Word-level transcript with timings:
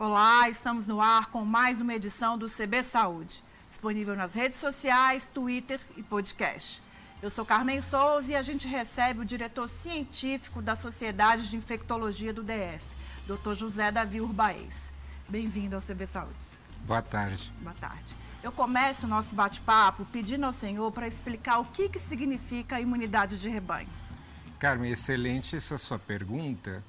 Olá, 0.00 0.48
estamos 0.48 0.86
no 0.86 1.00
ar 1.00 1.26
com 1.26 1.44
mais 1.44 1.80
uma 1.80 1.92
edição 1.92 2.38
do 2.38 2.48
CB 2.48 2.84
Saúde, 2.84 3.42
disponível 3.68 4.14
nas 4.14 4.32
redes 4.32 4.60
sociais, 4.60 5.26
Twitter 5.26 5.80
e 5.96 6.04
podcast. 6.04 6.80
Eu 7.20 7.28
sou 7.28 7.44
Carmen 7.44 7.80
Souza 7.80 8.30
e 8.30 8.36
a 8.36 8.42
gente 8.42 8.68
recebe 8.68 9.22
o 9.22 9.24
diretor 9.24 9.66
científico 9.66 10.62
da 10.62 10.76
Sociedade 10.76 11.50
de 11.50 11.56
Infectologia 11.56 12.32
do 12.32 12.44
DF, 12.44 12.84
Dr. 13.26 13.54
José 13.54 13.90
Davi 13.90 14.20
Urbaez. 14.20 14.92
Bem-vindo 15.28 15.74
ao 15.74 15.82
CB 15.82 16.06
Saúde. 16.06 16.36
Boa 16.86 17.02
tarde. 17.02 17.52
Boa 17.60 17.74
tarde. 17.80 18.16
Eu 18.40 18.52
começo 18.52 19.04
o 19.04 19.10
nosso 19.10 19.34
bate-papo 19.34 20.04
pedindo 20.12 20.46
ao 20.46 20.52
senhor 20.52 20.92
para 20.92 21.08
explicar 21.08 21.58
o 21.58 21.64
que, 21.64 21.88
que 21.88 21.98
significa 21.98 22.76
a 22.76 22.80
imunidade 22.80 23.36
de 23.36 23.48
rebanho. 23.48 23.88
Carmen, 24.60 24.92
excelente 24.92 25.56
essa 25.56 25.76
sua 25.76 25.98
pergunta 25.98 26.84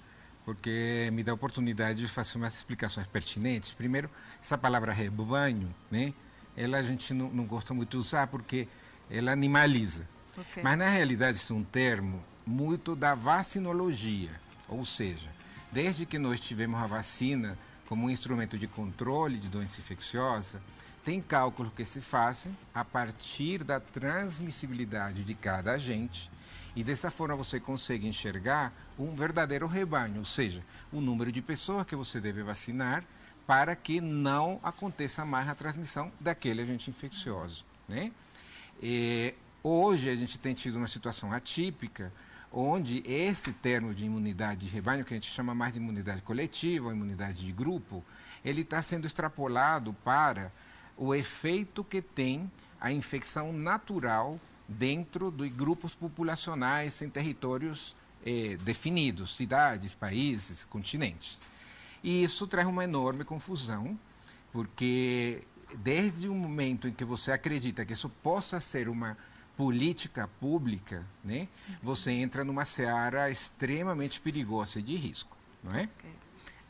porque 0.50 1.12
me 1.14 1.22
dá 1.22 1.32
a 1.32 1.36
oportunidade 1.36 2.00
de 2.00 2.08
fazer 2.08 2.36
umas 2.36 2.56
explicações 2.56 3.06
pertinentes. 3.06 3.72
Primeiro, 3.72 4.10
essa 4.42 4.58
palavra 4.58 4.92
rebanho, 4.92 5.72
né? 5.92 6.12
Ela 6.58 6.80
a 6.80 6.82
gente 6.82 7.14
não, 7.14 7.30
não 7.30 7.46
gosta 7.46 7.72
muito 7.72 7.92
de 7.92 7.98
usar 7.98 8.26
porque 8.26 8.68
ela 9.12 9.32
animaliza. 9.32 10.10
Okay. 10.36 10.64
Mas 10.64 10.76
na 10.76 10.90
realidade 10.90 11.38
isso 11.38 11.54
é 11.54 11.56
um 11.56 11.64
termo 11.64 12.26
muito 12.48 12.96
da 12.96 13.14
vacinologia, 13.14 14.32
ou 14.68 14.84
seja, 14.84 15.30
desde 15.72 16.04
que 16.08 16.18
nós 16.18 16.40
tivemos 16.40 16.82
a 16.82 16.88
vacina 16.88 17.56
como 17.86 18.08
um 18.08 18.10
instrumento 18.10 18.58
de 18.58 18.66
controle 18.66 19.38
de 19.38 19.50
doença 19.50 19.80
infecciosa, 19.80 20.60
tem 21.06 21.22
cálculos 21.22 21.74
que 21.74 21.86
se 21.86 22.02
fazem 22.02 22.58
a 22.74 22.84
partir 22.84 23.64
da 23.64 23.80
transmissibilidade 23.80 25.24
de 25.24 25.36
cada 25.36 25.74
agente 25.74 26.32
e 26.76 26.84
dessa 26.84 27.10
forma 27.10 27.36
você 27.36 27.60
consegue 27.60 28.08
enxergar 28.08 28.74
um 28.98 29.16
verdadeiro 29.16 29.68
rebanho, 29.68 30.20
ou 30.20 30.26
seja, 30.26 30.64
o 30.92 31.02
número 31.02 31.32
de 31.32 31.42
pessoas 31.42 31.86
que 31.86 31.96
você 31.96 32.20
deve 32.20 32.44
vacinar 32.44 33.04
para 33.46 33.76
que 33.76 34.00
não 34.00 34.60
aconteça 34.62 35.26
mais 35.26 35.50
a 35.50 35.56
transmissão 35.56 36.12
daquele 36.20 36.62
agente 36.62 36.90
infeccioso. 36.90 37.66
Né? 37.88 38.12
E 38.82 39.34
hoje 39.64 40.10
a 40.10 40.16
gente 40.16 40.38
tem 40.38 40.54
tido 40.54 40.76
uma 40.76 40.88
situação 40.88 41.32
atípica, 41.32 42.14
onde 42.52 43.04
esse 43.06 43.54
termo 43.54 43.94
de 43.94 44.06
imunidade 44.06 44.68
de 44.68 44.72
rebanho, 44.72 45.04
que 45.04 45.14
a 45.14 45.18
gente 45.18 45.30
chama 45.30 45.56
mais 45.56 45.74
de 45.74 45.80
imunidade 45.80 46.22
coletiva, 46.22 46.88
ou 46.88 46.92
imunidade 46.92 47.44
de 47.46 47.52
grupo, 47.52 48.04
ele 48.46 48.62
está 48.62 48.82
sendo 48.82 49.06
extrapolado 49.06 49.94
para 50.04 50.52
o 50.96 51.16
efeito 51.16 51.84
que 51.84 52.02
tem 52.02 52.52
a 52.80 52.92
infecção 52.92 53.52
natural 53.52 54.40
dentro 54.70 55.32
de 55.32 55.50
grupos 55.50 55.96
populacionais 55.96 57.02
em 57.02 57.10
territórios 57.10 57.96
eh, 58.24 58.58
definidos, 58.62 59.36
cidades, 59.36 59.94
países, 59.94 60.64
continentes. 60.64 61.42
E 62.04 62.24
isso 62.24 62.46
traz 62.46 62.68
uma 62.68 62.84
enorme 62.84 63.24
confusão, 63.24 64.00
porque 64.52 65.44
desde 65.80 66.30
o 66.30 66.36
momento 66.36 66.88
em 66.88 66.94
que 66.94 67.04
você 67.04 67.32
acredita 67.32 67.84
que 67.86 67.94
isso 67.94 68.10
possa 68.10 68.60
ser 68.60 68.88
uma 68.88 69.18
política 69.58 70.30
pública, 70.40 71.06
né, 71.24 71.48
você 71.82 72.12
entra 72.12 72.46
numa 72.46 72.64
seara 72.64 73.30
extremamente 73.30 74.22
perigosa 74.22 74.80
e 74.80 74.82
de 74.82 74.96
risco, 74.96 75.38
não 75.62 75.74
é? 75.76 75.90
Okay. 75.98 76.20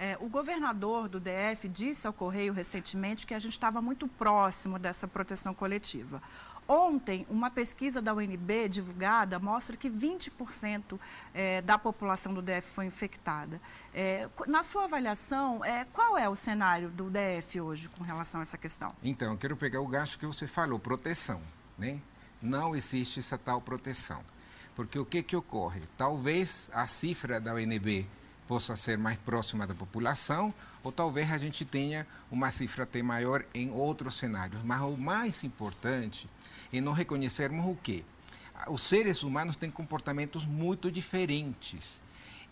É, 0.01 0.17
o 0.21 0.29
governador 0.29 1.09
do 1.09 1.19
DF 1.19 1.67
disse 1.67 2.07
ao 2.07 2.13
Correio 2.13 2.53
recentemente 2.53 3.27
que 3.27 3.33
a 3.33 3.39
gente 3.39 3.51
estava 3.51 3.81
muito 3.81 4.07
próximo 4.07 4.79
dessa 4.79 5.09
proteção 5.09 5.53
coletiva. 5.53 6.23
Ontem, 6.71 7.25
uma 7.31 7.49
pesquisa 7.49 7.99
da 7.99 8.13
UNB 8.13 8.69
divulgada 8.69 9.39
mostra 9.39 9.75
que 9.75 9.89
20% 9.89 10.99
é, 11.33 11.63
da 11.63 11.79
população 11.79 12.31
do 12.31 12.43
DF 12.43 12.61
foi 12.61 12.85
infectada. 12.85 13.59
É, 13.91 14.29
na 14.45 14.61
sua 14.61 14.83
avaliação, 14.83 15.65
é, 15.65 15.85
qual 15.85 16.15
é 16.15 16.29
o 16.29 16.35
cenário 16.35 16.89
do 16.89 17.09
DF 17.09 17.59
hoje 17.59 17.89
com 17.89 18.03
relação 18.03 18.39
a 18.39 18.43
essa 18.43 18.55
questão? 18.55 18.93
Então, 19.01 19.31
eu 19.31 19.37
quero 19.39 19.57
pegar 19.57 19.81
o 19.81 19.87
gancho 19.87 20.19
que 20.19 20.27
você 20.27 20.45
falou, 20.45 20.77
proteção. 20.77 21.41
Né? 21.75 21.99
Não 22.39 22.75
existe 22.75 23.17
essa 23.17 23.35
tal 23.35 23.59
proteção. 23.59 24.23
Porque 24.75 24.99
o 24.99 25.05
que, 25.05 25.23
que 25.23 25.35
ocorre? 25.35 25.81
Talvez 25.97 26.69
a 26.71 26.85
cifra 26.85 27.41
da 27.41 27.55
UNB 27.55 28.07
possa 28.49 28.75
ser 28.75 28.97
mais 28.97 29.15
próxima 29.19 29.67
da 29.67 29.75
população, 29.75 30.51
ou 30.83 30.91
talvez 30.91 31.31
a 31.31 31.37
gente 31.37 31.63
tenha 31.63 32.07
uma 32.31 32.49
cifra 32.49 32.83
até 32.83 32.99
maior 33.03 33.45
em 33.53 33.69
outros 33.69 34.15
cenários. 34.15 34.63
Mas 34.63 34.81
o 34.81 34.97
mais 34.97 35.43
importante 35.43 36.27
e 36.73 36.81
não 36.81 36.91
reconhecermos 36.91 37.63
o 37.67 37.75
quê? 37.75 38.03
Os 38.67 38.81
seres 38.81 39.21
humanos 39.21 39.55
têm 39.55 39.69
comportamentos 39.69 40.47
muito 40.47 40.91
diferentes. 40.91 42.01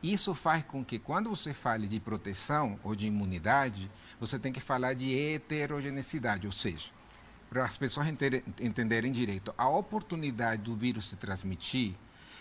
Isso 0.04 0.36
faz 0.36 0.64
com 0.64 0.86
que, 0.86 1.00
quando 1.00 1.32
você 1.32 1.52
fale 1.52 1.88
de 1.88 2.00
proteção 2.00 2.80
ou 2.84 2.96
de 2.96 3.08
imunidade, 3.08 3.90
você 4.20 4.38
tem 4.38 4.54
que 4.54 4.60
falar 4.60 4.94
de 4.94 5.18
heterogeneidade, 5.18 6.46
ou 6.46 6.54
seja, 6.54 6.92
para 7.50 7.64
as 7.64 7.76
pessoas 7.76 8.06
entenderem 8.62 9.12
direito, 9.12 9.52
a 9.58 9.68
oportunidade 9.68 10.62
do 10.62 10.76
vírus 10.76 11.10
se 11.10 11.16
transmitir 11.16 11.96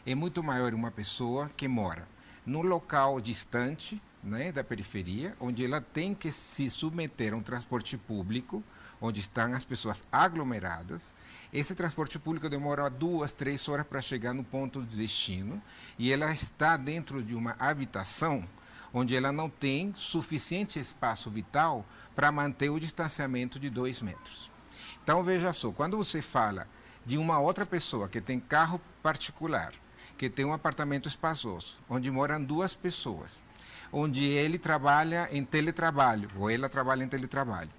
é 0.04 0.14
muito 0.14 0.42
maior 0.42 0.74
em 0.74 0.76
uma 0.76 0.90
pessoa 0.90 1.50
que 1.56 1.66
mora 1.66 2.15
no 2.46 2.62
local 2.62 3.20
distante 3.20 4.00
né, 4.22 4.52
da 4.52 4.64
periferia, 4.64 5.36
onde 5.40 5.64
ela 5.64 5.80
tem 5.80 6.14
que 6.14 6.30
se 6.32 6.70
submeter 6.70 7.34
a 7.34 7.36
um 7.36 7.42
transporte 7.42 7.98
público, 7.98 8.62
onde 9.00 9.20
estão 9.20 9.52
as 9.52 9.64
pessoas 9.64 10.04
aglomeradas. 10.10 11.12
Esse 11.52 11.74
transporte 11.74 12.18
público 12.18 12.48
demora 12.48 12.88
duas, 12.88 13.32
três 13.32 13.68
horas 13.68 13.86
para 13.86 14.00
chegar 14.00 14.32
no 14.32 14.44
ponto 14.44 14.82
de 14.82 14.96
destino 14.96 15.60
e 15.98 16.12
ela 16.12 16.32
está 16.32 16.76
dentro 16.76 17.22
de 17.22 17.34
uma 17.34 17.56
habitação 17.58 18.48
onde 18.92 19.14
ela 19.14 19.30
não 19.30 19.50
tem 19.50 19.92
suficiente 19.94 20.78
espaço 20.78 21.30
vital 21.30 21.84
para 22.14 22.32
manter 22.32 22.70
o 22.70 22.80
distanciamento 22.80 23.60
de 23.60 23.68
dois 23.68 24.00
metros. 24.00 24.50
Então 25.02 25.22
veja 25.22 25.52
só, 25.52 25.70
quando 25.70 25.96
você 25.96 26.22
fala 26.22 26.66
de 27.04 27.18
uma 27.18 27.38
outra 27.38 27.66
pessoa 27.66 28.08
que 28.08 28.20
tem 28.20 28.40
carro 28.40 28.80
particular, 29.02 29.72
que 30.16 30.30
tem 30.30 30.44
um 30.44 30.52
apartamento 30.52 31.08
espaçoso, 31.08 31.76
onde 31.88 32.10
moram 32.10 32.42
duas 32.42 32.74
pessoas, 32.74 33.44
onde 33.92 34.24
ele 34.24 34.58
trabalha 34.58 35.28
em 35.30 35.44
teletrabalho, 35.44 36.30
ou 36.36 36.50
ela 36.50 36.68
trabalha 36.68 37.04
em 37.04 37.08
teletrabalho. 37.08 37.70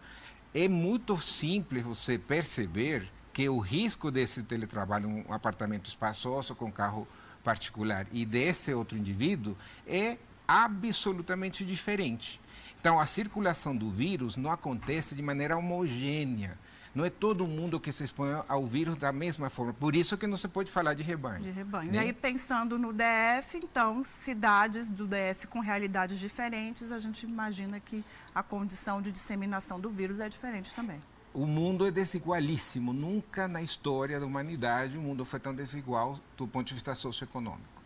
É 0.53 0.67
muito 0.67 1.17
simples 1.17 1.83
você 1.83 2.17
perceber 2.17 3.07
que 3.33 3.47
o 3.49 3.59
risco 3.59 4.09
desse 4.09 4.43
teletrabalho, 4.43 5.07
um 5.07 5.33
apartamento 5.33 5.85
espaçoso 5.85 6.55
com 6.55 6.71
carro 6.71 7.07
particular, 7.43 8.07
e 8.11 8.25
desse 8.25 8.73
outro 8.73 8.97
indivíduo 8.97 9.55
é 9.85 10.17
absolutamente 10.47 11.65
diferente. 11.65 12.41
Então, 12.79 12.99
a 12.99 13.05
circulação 13.05 13.75
do 13.75 13.89
vírus 13.89 14.37
não 14.37 14.51
acontece 14.51 15.15
de 15.15 15.21
maneira 15.21 15.57
homogênea. 15.57 16.57
Não 16.97 17.05
é 17.05 17.11
todo 17.11 17.45
mundo 17.45 17.79
que 17.79 17.91
se 17.91 18.03
expõe 18.03 18.31
ao 18.47 18.65
vírus 18.65 18.97
da 18.97 19.11
mesma 19.11 19.51
forma. 19.51 19.71
Por 19.71 19.95
isso 19.95 20.17
que 20.17 20.25
não 20.25 20.35
se 20.35 20.47
pode 20.47 20.71
falar 20.71 20.95
de 20.95 21.03
rebanho. 21.03 21.43
De 21.43 21.51
rebanho. 21.51 21.91
Né? 21.91 21.97
E 21.97 21.99
aí, 21.99 22.11
pensando 22.11 22.79
no 22.79 22.91
DF, 22.91 23.55
então, 23.55 24.03
cidades 24.03 24.89
do 24.89 25.05
DF 25.05 25.45
com 25.45 25.59
realidades 25.59 26.17
diferentes, 26.17 26.91
a 26.91 26.97
gente 26.97 27.23
imagina 27.23 27.79
que 27.79 28.03
a 28.33 28.41
condição 28.41 28.99
de 28.99 29.11
disseminação 29.11 29.79
do 29.79 29.91
vírus 29.91 30.19
é 30.19 30.27
diferente 30.27 30.73
também. 30.73 30.99
O 31.35 31.45
mundo 31.45 31.85
é 31.85 31.91
desigualíssimo. 31.91 32.91
Nunca 32.91 33.47
na 33.47 33.61
história 33.61 34.19
da 34.19 34.25
humanidade 34.25 34.97
o 34.97 35.01
mundo 35.01 35.23
foi 35.23 35.39
tão 35.39 35.53
desigual 35.53 36.19
do 36.35 36.47
ponto 36.47 36.65
de 36.65 36.73
vista 36.73 36.95
socioeconômico. 36.95 37.76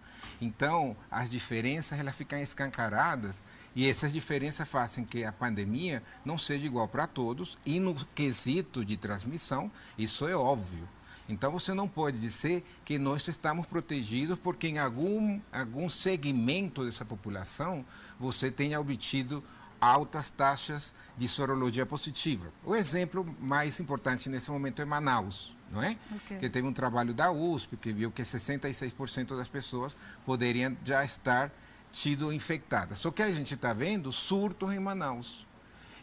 Então, 0.41 0.97
as 1.11 1.29
diferenças 1.29 1.99
elas 1.99 2.15
ficam 2.15 2.39
escancaradas 2.39 3.43
e 3.75 3.87
essas 3.87 4.11
diferenças 4.11 4.67
fazem 4.67 5.05
que 5.05 5.23
a 5.23 5.31
pandemia 5.31 6.01
não 6.25 6.35
seja 6.35 6.65
igual 6.65 6.87
para 6.87 7.05
todos 7.05 7.59
e 7.63 7.79
no 7.79 7.93
quesito 8.15 8.83
de 8.83 8.97
transmissão, 8.97 9.71
isso 9.95 10.27
é 10.27 10.35
óbvio. 10.35 10.89
Então 11.29 11.51
você 11.51 11.73
não 11.73 11.87
pode 11.87 12.19
dizer 12.19 12.65
que 12.83 12.97
nós 12.97 13.27
estamos 13.27 13.67
protegidos 13.67 14.37
porque 14.39 14.67
em 14.67 14.79
algum, 14.79 15.39
algum 15.53 15.87
segmento 15.87 16.83
dessa 16.83 17.05
população 17.05 17.85
você 18.19 18.51
tenha 18.51 18.81
obtido 18.81 19.43
altas 19.79 20.29
taxas 20.29 20.93
de 21.15 21.27
sorologia 21.27 21.85
positiva. 21.85 22.51
O 22.65 22.75
exemplo 22.75 23.23
mais 23.39 23.79
importante 23.79 24.29
nesse 24.29 24.51
momento 24.51 24.81
é 24.81 24.85
Manaus, 24.85 25.55
não 25.71 25.81
é? 25.81 25.97
Okay. 26.15 26.37
Que 26.37 26.49
teve 26.49 26.67
um 26.67 26.73
trabalho 26.73 27.13
da 27.13 27.31
USP 27.31 27.77
que 27.77 27.93
viu 27.93 28.11
que 28.11 28.21
66% 28.21 29.37
das 29.37 29.47
pessoas 29.47 29.95
poderiam 30.25 30.75
já 30.83 31.03
estar 31.03 31.51
tido 31.91 32.31
infectadas. 32.31 32.99
Só 32.99 33.11
que 33.11 33.21
a 33.21 33.31
gente 33.31 33.53
está 33.53 33.73
vendo 33.73 34.11
surto 34.11 34.71
em 34.71 34.79
Manaus. 34.79 35.45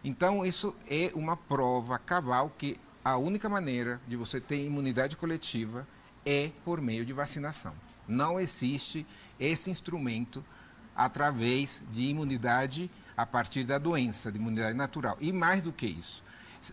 Então 0.05 0.45
isso 0.45 0.75
é 0.89 1.11
uma 1.15 1.37
prova 1.37 1.99
cabal 1.99 2.53
que 2.57 2.77
a 3.05 3.17
única 3.17 3.49
maneira 3.49 4.01
de 4.07 4.17
você 4.17 4.41
ter 4.41 4.65
imunidade 4.65 5.17
coletiva 5.17 5.87
é 6.25 6.51
por 6.65 6.81
meio 6.81 7.05
de 7.05 7.13
vacinação. 7.13 7.75
Não 8.07 8.39
existe 8.39 9.07
esse 9.39 9.71
instrumento 9.71 10.45
através 10.95 11.85
de 11.91 12.05
imunidade 12.05 12.91
a 13.17 13.25
partir 13.25 13.65
da 13.65 13.79
doença, 13.79 14.31
de 14.31 14.39
imunidade 14.39 14.77
natural. 14.77 15.17
E 15.21 15.33
mais 15.33 15.63
do 15.63 15.73
que 15.73 15.87
isso, 15.87 16.23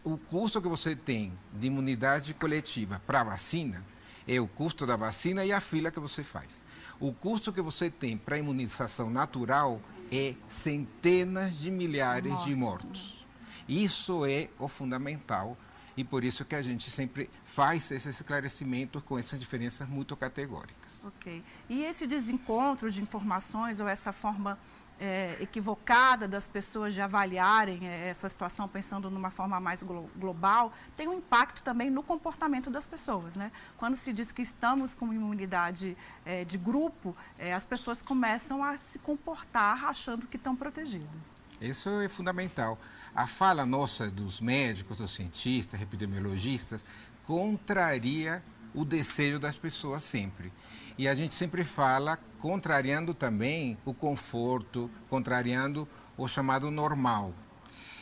o 0.04 0.18
custo 0.18 0.62
que 0.62 0.68
você 0.68 0.96
tem 0.96 1.38
de 1.54 1.68
imunidade 1.68 2.34
coletiva 2.34 3.02
para 3.06 3.22
a 3.22 3.24
vacina 3.24 3.86
É 4.28 4.40
o 4.40 4.48
custo 4.48 4.88
da 4.88 4.96
vacina 4.96 5.46
e 5.46 5.54
a 5.54 5.62
fila 5.62 5.92
que 5.92 6.00
você 6.00 6.24
faz. 6.24 6.66
O 7.00 7.14
custo 7.14 7.54
que 7.54 7.62
você 7.62 7.92
tem 7.92 8.18
para 8.18 8.36
a 8.36 8.40
imunização 8.40 9.10
natural 9.10 9.80
é 10.12 10.36
centenas 10.48 11.60
de 11.60 11.70
milhares 11.70 12.44
de 12.44 12.56
mortos. 12.56 13.26
Isso 13.68 14.26
é 14.26 14.50
o 14.58 14.68
fundamental 14.68 15.56
e 15.98 16.04
por 16.04 16.24
isso 16.24 16.44
que 16.44 16.56
a 16.56 16.62
gente 16.62 16.90
sempre 16.90 17.30
faz 17.44 17.90
esse 17.92 18.10
esclarecimento 18.10 19.02
com 19.02 19.18
essas 19.18 19.40
diferenças 19.40 19.88
muito 19.88 20.16
categóricas. 20.18 21.06
Ok. 21.06 21.44
E 21.70 21.84
esse 21.84 22.06
desencontro 22.06 22.92
de 22.92 23.02
informações 23.02 23.80
ou 23.80 23.88
essa 23.88 24.12
forma 24.12 24.58
é, 25.00 25.38
equivocada 25.42 26.28
das 26.28 26.48
pessoas 26.48 26.94
de 26.94 27.02
avaliarem 27.02 27.88
é, 27.88 28.10
essa 28.10 28.30
situação 28.30 28.68
pensando 28.68 29.10
numa 29.10 29.30
forma 29.30 29.60
mais 29.60 29.84
glo 29.84 30.10
global, 30.16 30.72
tem 30.96 31.08
um 31.08 31.14
impacto 31.14 31.62
também 31.62 31.90
no 31.90 32.02
comportamento 32.02 32.70
das 32.70 32.88
pessoas. 32.88 33.36
Né? 33.36 33.52
Quando 33.78 33.96
se 33.96 34.14
diz 34.14 34.32
que 34.32 34.42
estamos 34.42 34.96
com 34.96 35.14
imunidade 35.14 35.98
é, 36.26 36.46
de 36.46 36.58
grupo, 36.58 37.16
é, 37.38 37.54
as 37.54 37.66
pessoas 37.66 38.02
começam 38.02 38.64
a 38.64 38.78
se 38.78 39.00
comportar 39.00 39.86
achando 39.86 40.28
que 40.28 40.38
estão 40.38 40.56
protegidas. 40.56 41.10
Isso 41.60 41.90
é 42.02 42.10
fundamental. 42.10 42.78
A 43.16 43.28
fala 43.28 43.66
nossa 43.66 44.12
dos 44.12 44.42
médicos, 44.42 44.98
dos 44.98 45.14
cientistas, 45.14 45.82
epidemiologistas, 45.82 46.86
contraria 47.24 48.44
o 48.74 48.84
desejo 48.84 49.40
das 49.40 49.56
pessoas 49.56 50.04
sempre. 50.04 50.52
E 50.98 51.08
a 51.08 51.14
gente 51.14 51.34
sempre 51.34 51.64
fala 51.64 52.18
contrariando 52.40 53.14
também 53.14 53.78
o 53.84 53.94
conforto, 53.94 54.90
contrariando 55.10 55.88
o 56.18 56.28
chamado 56.28 56.72
normal. 56.72 57.34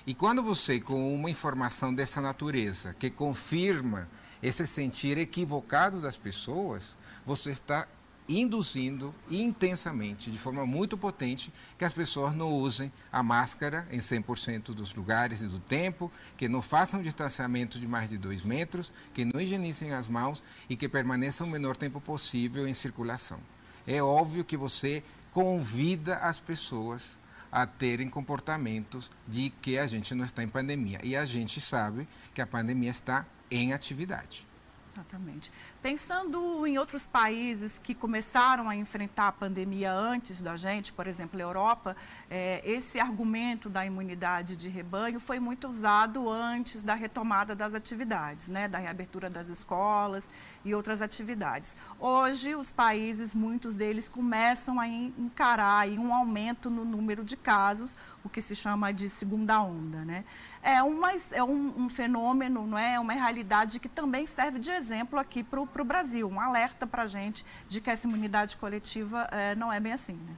E 0.05 0.13
quando 0.13 0.43
você, 0.43 0.79
com 0.79 1.13
uma 1.13 1.29
informação 1.29 1.93
dessa 1.93 2.21
natureza, 2.21 2.93
que 2.93 3.09
confirma 3.09 4.09
esse 4.41 4.67
sentir 4.67 5.17
equivocado 5.17 6.01
das 6.01 6.17
pessoas, 6.17 6.97
você 7.25 7.51
está 7.51 7.87
induzindo 8.27 9.13
intensamente, 9.29 10.31
de 10.31 10.37
forma 10.37 10.65
muito 10.65 10.97
potente, 10.97 11.51
que 11.77 11.85
as 11.85 11.93
pessoas 11.93 12.33
não 12.33 12.51
usem 12.51 12.91
a 13.11 13.21
máscara 13.21 13.87
em 13.91 13.99
100% 13.99 14.73
dos 14.73 14.93
lugares 14.93 15.41
e 15.41 15.47
do 15.47 15.59
tempo, 15.59 16.11
que 16.37 16.47
não 16.47 16.61
façam 16.61 17.01
distanciamento 17.01 17.79
de 17.79 17.87
mais 17.87 18.09
de 18.09 18.17
dois 18.17 18.43
metros, 18.43 18.93
que 19.13 19.25
não 19.25 19.39
higienizem 19.39 19.93
as 19.93 20.07
mãos 20.07 20.41
e 20.69 20.75
que 20.75 20.87
permaneçam 20.87 21.47
o 21.47 21.49
menor 21.49 21.75
tempo 21.75 21.99
possível 21.99 22.67
em 22.67 22.73
circulação. 22.73 23.39
É 23.85 24.01
óbvio 24.01 24.45
que 24.45 24.55
você 24.55 25.03
convida 25.31 26.17
as 26.17 26.39
pessoas 26.39 27.17
a 27.51 27.67
terem 27.67 28.09
comportamentos 28.09 29.11
de 29.27 29.51
que 29.61 29.77
a 29.77 29.85
gente 29.85 30.15
não 30.15 30.25
está 30.25 30.41
em 30.41 30.47
pandemia. 30.47 30.99
E 31.03 31.15
a 31.15 31.23
gente 31.23 31.61
sabe 31.61 32.07
que 32.33 32.41
a 32.41 32.47
pandemia 32.47 32.89
está 32.89 33.27
em 33.51 33.73
atividade. 33.73 34.47
Exatamente. 34.93 35.51
Pensando 35.81 36.67
em 36.67 36.77
outros 36.77 37.07
países 37.07 37.79
que 37.79 37.95
começaram 37.95 38.69
a 38.69 38.75
enfrentar 38.75 39.27
a 39.29 39.31
pandemia 39.31 39.91
antes 39.91 40.39
da 40.39 40.55
gente, 40.55 40.93
por 40.93 41.07
exemplo, 41.07 41.39
a 41.39 41.41
Europa, 41.41 41.97
é, 42.29 42.61
esse 42.63 42.99
argumento 42.99 43.69
da 43.69 43.83
imunidade 43.83 44.55
de 44.55 44.69
rebanho 44.69 45.19
foi 45.19 45.39
muito 45.39 45.67
usado 45.67 46.29
antes 46.29 46.83
da 46.83 46.93
retomada 46.93 47.55
das 47.55 47.73
atividades, 47.73 48.47
né, 48.49 48.67
da 48.67 48.77
reabertura 48.77 49.31
das 49.31 49.47
escolas 49.47 50.29
e 50.63 50.75
outras 50.75 51.01
atividades. 51.01 51.75
Hoje, 51.99 52.53
os 52.53 52.69
países, 52.69 53.33
muitos 53.33 53.75
deles, 53.75 54.09
começam 54.09 54.79
a 54.79 54.87
encarar 54.87 55.87
um 55.89 56.13
aumento 56.13 56.69
no 56.69 56.85
número 56.85 57.23
de 57.23 57.35
casos, 57.35 57.95
o 58.23 58.29
que 58.29 58.43
se 58.43 58.55
chama 58.55 58.93
de 58.93 59.09
segunda 59.09 59.59
onda. 59.59 60.05
Né? 60.05 60.23
É, 60.63 60.81
uma, 60.81 61.11
é 61.33 61.43
um, 61.43 61.83
um 61.83 61.89
fenômeno, 61.89 62.65
não 62.65 62.77
é? 62.77 62.97
uma 62.97 63.11
realidade 63.11 63.81
que 63.81 63.89
também 63.89 64.25
serve 64.25 64.59
de 64.59 64.69
exemplo 64.69 65.19
aqui 65.19 65.43
para 65.43 65.61
o 65.61 65.85
Brasil, 65.85 66.27
um 66.29 66.39
alerta 66.39 66.87
para 66.87 67.03
a 67.03 67.07
gente 67.07 67.45
de 67.67 67.81
que 67.81 67.89
essa 67.89 68.07
imunidade 68.07 68.55
coletiva 68.55 69.27
é, 69.29 69.53
não 69.55 69.71
é 69.71 69.79
bem 69.81 69.91
assim. 69.91 70.13
Né? 70.13 70.35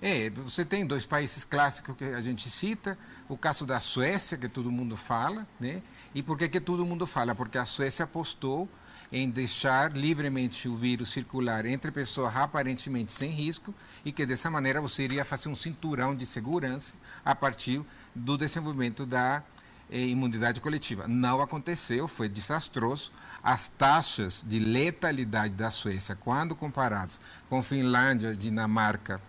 É, 0.00 0.30
você 0.30 0.64
tem 0.64 0.86
dois 0.86 1.04
países 1.04 1.44
clássicos 1.44 1.94
que 1.94 2.04
a 2.04 2.22
gente 2.22 2.48
cita, 2.48 2.98
o 3.28 3.36
caso 3.36 3.66
da 3.66 3.78
Suécia, 3.78 4.38
que 4.38 4.48
todo 4.48 4.70
mundo 4.70 4.96
fala, 4.96 5.46
né? 5.60 5.82
E 6.14 6.22
por 6.22 6.36
que, 6.36 6.48
que 6.48 6.60
todo 6.60 6.84
mundo 6.84 7.06
fala? 7.06 7.34
Porque 7.34 7.56
a 7.56 7.64
Suécia 7.64 8.04
apostou 8.04 8.68
em 9.10 9.30
deixar 9.30 9.92
livremente 9.92 10.68
o 10.68 10.76
vírus 10.76 11.10
circular 11.10 11.64
entre 11.64 11.90
pessoas 11.90 12.34
aparentemente 12.36 13.12
sem 13.12 13.30
risco 13.30 13.74
e 14.04 14.12
que 14.12 14.26
dessa 14.26 14.50
maneira 14.50 14.80
você 14.80 15.04
iria 15.04 15.24
fazer 15.24 15.48
um 15.48 15.54
cinturão 15.54 16.14
de 16.14 16.26
segurança 16.26 16.94
a 17.24 17.34
partir 17.34 17.82
do 18.14 18.36
desenvolvimento 18.36 19.06
da 19.06 19.42
imunidade 19.90 20.60
coletiva. 20.60 21.06
Não 21.06 21.40
aconteceu, 21.40 22.08
foi 22.08 22.28
desastroso. 22.28 23.12
As 23.42 23.68
taxas 23.68 24.44
de 24.46 24.58
letalidade 24.58 25.54
da 25.54 25.70
Suécia, 25.70 26.16
quando 26.16 26.56
comparadas 26.56 27.20
com 27.48 27.62
Finlândia, 27.62 28.34
Dinamarca, 28.34 29.20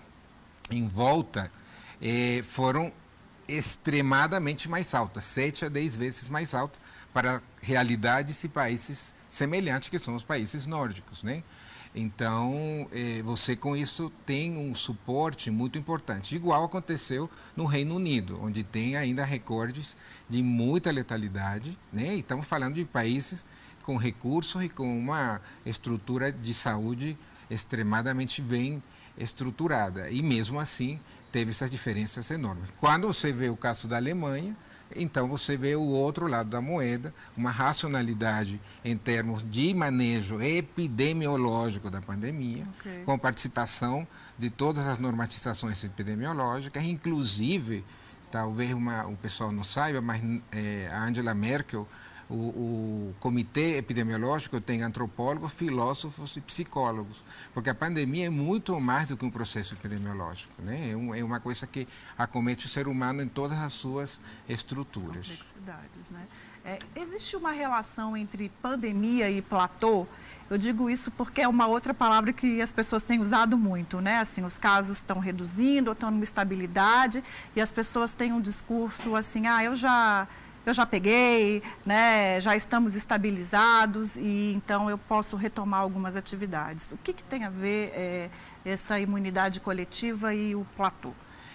em 0.72 0.88
volta, 0.88 1.52
eh, 2.02 2.44
foram 2.44 2.92
extremadamente 3.48 4.68
mais 4.68 4.94
altas, 4.94 5.24
7 5.24 5.66
a 5.66 5.70
10 5.70 5.96
vezes 5.96 6.30
mais 6.30 6.54
altas 6.54 6.82
para 7.14 7.42
realidades 7.62 8.44
e 8.44 8.50
países 8.50 9.16
semelhantes 9.30 9.90
que 9.90 9.98
são 9.98 10.16
os 10.16 10.24
países 10.24 10.66
nórdicos, 10.66 11.24
né? 11.24 11.44
Então, 12.00 12.88
eh, 12.92 13.24
você 13.24 13.56
com 13.56 13.76
isso 13.76 14.12
tem 14.24 14.56
um 14.56 14.76
suporte 14.76 15.50
muito 15.50 15.80
importante. 15.80 16.36
Igual 16.36 16.64
aconteceu 16.64 17.28
no 17.56 17.66
Reino 17.66 17.96
Unido, 17.96 18.40
onde 18.40 18.64
tem 18.64 18.96
ainda 18.96 19.26
recordes 19.26 19.98
de 20.30 20.44
muita 20.44 20.92
letalidade, 20.92 21.76
né? 21.92 22.16
E 22.16 22.20
estamos 22.20 22.46
falando 22.46 22.76
de 22.76 22.86
países 22.86 23.44
com 23.82 23.98
recursos 23.98 24.64
e 24.64 24.70
com 24.70 24.96
uma 24.96 25.42
estrutura 25.66 26.32
de 26.32 26.54
saúde 26.54 27.18
extremadamente 27.50 28.44
bem 28.44 28.84
estruturada. 29.18 30.08
E 30.12 30.22
mesmo 30.22 30.60
assim, 30.60 31.00
teve 31.32 31.50
essas 31.50 31.72
diferenças 31.72 32.30
enormes. 32.30 32.70
Quando 32.78 33.08
você 33.08 33.32
vê 33.32 33.50
o 33.50 33.58
caso 33.58 33.88
da 33.88 33.96
Alemanha, 33.96 34.56
então 34.96 35.28
você 35.28 35.58
vê 35.58 35.76
o 35.76 35.82
outro 35.82 36.28
lado 36.28 36.50
da 36.50 36.62
moeda, 36.62 37.14
uma 37.36 37.52
racionalidade 37.52 38.60
em 38.84 38.96
termos 38.98 39.44
de 39.50 39.74
manejo 39.74 40.42
epidemiológico 40.42 41.90
da 41.90 42.02
pandemia, 42.02 42.66
okay. 42.80 43.04
com 43.04 43.18
participação 43.18 44.08
de 44.38 44.50
todas 44.50 44.88
as 44.88 44.98
normatizações 44.98 45.84
epidemiológicas, 45.84 46.84
inclusive, 46.84 47.84
talvez 48.32 48.74
uma, 48.74 49.06
o 49.08 49.16
pessoal 49.18 49.52
não 49.52 49.64
saiba, 49.64 50.02
mas 50.02 50.22
é, 50.52 50.90
a 50.92 51.04
Angela 51.04 51.34
Merkel 51.34 51.88
o, 52.30 52.36
o, 52.36 53.16
comitê 53.20 53.78
epidemiológico 53.78 54.60
tem 54.60 54.84
antropólogos, 54.84 55.54
filósofos 55.54 56.36
e 56.36 56.42
psicólogos, 56.42 57.24
porque 57.54 57.70
a 57.70 57.76
pandemia 57.76 58.28
é 58.28 58.30
muito 58.30 58.80
mais 58.80 59.08
do 59.08 59.16
que 59.16 59.26
um 59.26 59.32
processo 59.32 59.74
epidemiológico, 59.74 60.54
né? 60.62 60.92
é, 60.92 60.96
um, 60.96 61.16
é 61.16 61.24
uma 61.24 61.40
coisa 61.40 61.66
que 61.66 61.88
acomete 62.18 62.66
o 62.66 62.70
ser 62.70 62.88
humano 62.88 63.22
em 63.22 63.28
todas 63.28 63.58
as 63.58 63.74
suas 63.74 64.22
estruturas. 64.48 65.28
Complexidades, 65.28 66.10
né? 66.10 66.28
É, 66.66 66.80
existe 66.98 67.38
uma 67.38 67.52
relação 67.52 68.18
entre 68.18 68.52
pandemia 68.62 69.32
e 69.32 69.42
platô? 69.42 70.06
Eu 70.50 70.58
digo 70.58 70.90
isso 70.90 71.10
porque 71.12 71.42
é 71.42 71.48
uma 71.48 71.66
outra 71.66 71.94
palavra 71.94 72.34
que 72.34 72.62
as 72.62 72.74
pessoas 72.74 73.04
têm 73.04 73.22
usado 73.22 73.58
muito, 73.58 74.02
né? 74.02 74.18
Assim, 74.20 74.44
os 74.44 74.58
casos 74.58 74.98
estão 74.98 75.20
reduzindo, 75.20 75.94
estão 75.94 76.12
numa 76.12 76.26
estabilidade 76.26 77.24
e 77.56 77.62
as 77.62 77.72
pessoas 77.72 78.14
têm 78.14 78.34
um 78.34 78.42
discurso 78.42 79.16
assim, 79.16 79.48
ah, 79.48 79.64
eu 79.64 79.76
já 79.76 80.28
eu 80.70 80.74
já 80.74 80.86
peguei, 80.86 81.64
né, 81.86 82.42
já 82.42 82.56
estamos 82.56 82.96
estabilizados 82.96 84.18
e 84.18 84.54
então 84.54 84.90
eu 84.90 84.98
posso 84.98 85.38
retomar 85.38 85.80
algumas 85.80 86.16
atividades. 86.16 86.92
O 86.92 86.98
que, 86.98 87.14
que 87.14 87.24
tem 87.24 87.46
a 87.46 87.50
ver 87.50 87.92
é, 87.96 88.30
essa 88.66 89.00
imunidade 89.00 89.62
coletiva 89.62 90.34
e 90.34 90.56
o 90.56 90.66
platô? 90.76 91.14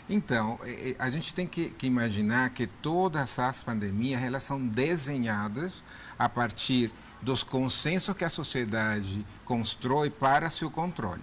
Então, 0.09 0.59
a 0.99 1.11
gente 1.11 1.35
tem 1.35 1.47
que, 1.47 1.71
que, 1.71 1.87
imaginar 1.87 2.51
que 2.51 2.67
todas 2.67 3.39
as 3.39 3.61
pandemias 3.61 4.23
elas 4.23 4.43
são 4.43 4.67
desenhadas 4.67 5.85
a 6.19 6.29
partir 6.29 6.91
dos 7.21 7.43
consensos 7.43 8.17
que 8.17 8.25
a 8.25 8.29
sociedade 8.29 9.25
constrói 9.45 10.11
para 10.11 10.51
seu 10.51 10.71
controle. 10.71 11.23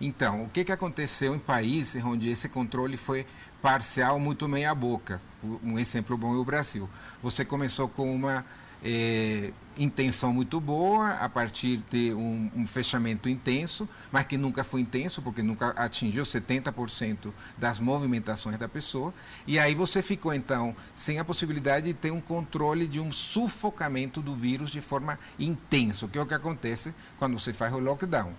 Então, 0.00 0.44
o 0.44 0.48
que, 0.48 0.64
que 0.64 0.72
aconteceu 0.72 1.34
em 1.34 1.38
países 1.38 2.04
onde 2.04 2.28
esse 2.28 2.48
controle 2.48 2.96
foi 2.96 3.26
parcial, 3.60 4.18
muito 4.18 4.48
meia 4.48 4.74
boca? 4.74 5.20
Um 5.62 5.78
exemplo 5.78 6.16
bom 6.16 6.34
é 6.34 6.38
o 6.38 6.44
Brasil. 6.44 6.88
Você 7.22 7.44
começou 7.44 7.88
com 7.88 8.14
uma 8.14 8.44
é, 8.82 9.52
intenção 9.76 10.32
muito 10.32 10.60
boa, 10.60 11.10
a 11.12 11.28
partir 11.28 11.82
de 11.90 12.12
um, 12.12 12.50
um, 12.54 12.66
fechamento 12.66 13.28
intenso, 13.28 13.88
mas 14.10 14.24
que 14.24 14.36
nunca 14.36 14.64
foi 14.64 14.80
intenso, 14.80 15.22
porque 15.22 15.42
nunca 15.42 15.68
atingiu 15.70 16.24
70% 16.24 17.32
das 17.56 17.78
movimentações 17.78 18.58
da 18.58 18.68
pessoa. 18.68 19.12
E 19.46 19.58
aí 19.58 19.74
você 19.74 20.02
ficou, 20.02 20.32
então, 20.34 20.74
sem 20.94 21.18
a 21.18 21.24
possibilidade 21.24 21.86
de 21.86 21.94
ter 21.94 22.10
um 22.10 22.20
controle 22.20 22.86
de 22.86 23.00
um 23.00 23.10
sufocamento 23.10 24.20
do 24.20 24.34
vírus 24.34 24.70
de 24.70 24.80
forma 24.80 25.18
intensa, 25.38 26.08
que 26.08 26.18
é 26.18 26.22
o 26.22 26.26
que 26.26 26.34
acontece 26.34 26.94
quando 27.18 27.38
você 27.38 27.52
faz 27.52 27.72
o 27.72 27.78
lockdown. 27.78 28.32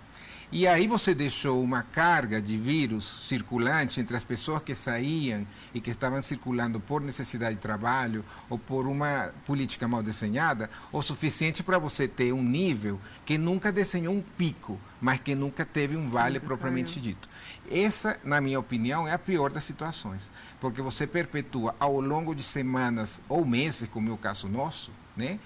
E 0.52 0.66
aí 0.66 0.88
você 0.88 1.14
deixou 1.14 1.62
uma 1.62 1.84
carga 1.84 2.42
de 2.42 2.58
vírus 2.58 3.28
circulante 3.28 4.02
entre 4.02 4.18
as 4.18 4.24
pessoas 4.24 4.64
que 4.64 4.74
saíam 4.74 5.46
e 5.76 5.80
que 5.80 5.92
estavam 5.92 6.20
circulando 6.24 6.80
por 6.80 7.02
necessidade 7.02 7.54
de 7.54 7.62
trabalho 7.62 8.26
ou 8.50 8.58
por 8.58 8.88
uma 8.88 9.32
política 9.46 9.88
mal 9.88 10.02
desenhada, 10.02 10.68
o 10.92 11.04
suficiente 11.04 11.62
para 11.62 11.78
você 11.78 12.08
ter 12.08 12.34
um 12.34 12.42
nível 12.42 13.00
que 13.28 13.38
nunca 13.38 13.72
desenhou 13.72 14.12
um 14.12 14.24
pico, 14.24 14.82
mas 15.00 15.20
que 15.20 15.36
nunca 15.36 15.64
teve 15.64 15.96
um 15.96 16.10
vale 16.10 16.40
propriamente 16.40 17.00
dito. 17.00 17.30
Essa, 17.70 18.18
na 18.24 18.42
minha 18.42 18.60
opinião, 18.60 19.08
é 19.08 19.14
a 19.14 19.20
pior 19.20 19.52
das 19.52 19.64
situações, 19.64 20.32
porque 20.60 20.82
você 20.82 21.06
perpetua 21.06 21.76
ao 21.80 22.02
longo 22.02 22.34
de 22.34 22.42
semanas 22.42 23.22
ou 23.30 23.46
meses, 23.46 23.88
como 23.88 24.10
é 24.10 24.14
o 24.14 24.18
caso 24.18 24.50
nosso, 24.50 24.92
né? 25.16 25.38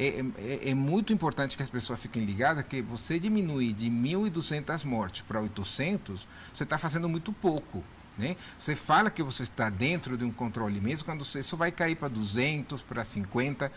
É, 0.00 0.24
é, 0.38 0.70
é, 0.70 0.74
muito 0.74 1.12
importante 1.12 1.56
que 1.56 1.62
as 1.62 1.68
pessoas 1.68 1.98
fiquem 1.98 2.24
ligadas 2.24 2.62
que 2.62 2.80
você 2.80 3.18
diminuir 3.18 3.72
de 3.72 3.90
1.200 3.90 4.84
mortes 4.84 5.22
para 5.22 5.40
800, 5.40 6.28
você 6.52 6.62
está 6.62 6.78
fazendo 6.78 7.08
muito 7.08 7.32
pouco. 7.32 7.82
Né? 8.16 8.36
Você 8.56 8.76
fala 8.76 9.10
que 9.10 9.24
você 9.24 9.42
está 9.42 9.68
dentro 9.68 10.16
de 10.16 10.24
um 10.24 10.30
controle 10.30 10.80
mesmo, 10.80 11.04
quando 11.04 11.24
você, 11.24 11.40
isso 11.40 11.56
vai 11.56 11.72
cair 11.72 11.96
para 11.96 12.06
200, 12.06 12.80
para 12.82 13.02
50, 13.02 13.72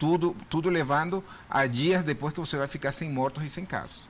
tudo, 0.00 0.36
tudo 0.50 0.68
levando 0.68 1.22
a 1.48 1.66
dias 1.66 2.02
depois 2.02 2.32
que 2.32 2.40
você 2.40 2.56
vai 2.56 2.66
ficar 2.66 2.90
sem 2.90 3.08
mortos 3.08 3.44
e 3.44 3.48
sem 3.48 3.64
casos. 3.64 4.08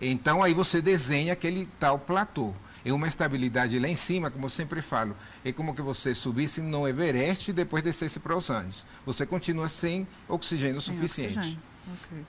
Então 0.00 0.42
aí 0.42 0.54
você 0.54 0.82
desenha 0.82 1.32
aquele 1.32 1.66
tal 1.78 1.98
platô 1.98 2.54
é 2.84 2.92
uma 2.92 3.08
estabilidade 3.08 3.78
lá 3.78 3.88
em 3.88 3.96
cima, 3.96 4.30
como 4.30 4.44
eu 4.44 4.50
sempre 4.50 4.82
falo. 4.82 5.16
É 5.44 5.52
como 5.52 5.74
que 5.74 5.80
você 5.80 6.14
subisse 6.14 6.60
no 6.60 6.86
Everest 6.86 7.50
e 7.50 7.54
depois 7.54 7.82
descesse 7.82 8.20
para 8.20 8.36
os 8.36 8.50
Andes. 8.50 8.84
Você 9.06 9.24
continua 9.24 9.68
sem 9.68 10.06
oxigênio 10.28 10.80
sem 10.80 10.94
suficiente. 10.94 11.38
Oxigênio. 11.38 11.62
Okay. 12.04 12.24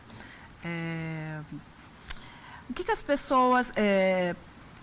É... 0.63 1.41
O 2.69 2.73
que, 2.73 2.83
que 2.83 2.91
as 2.91 3.03
pessoas 3.03 3.71
é, 3.75 4.35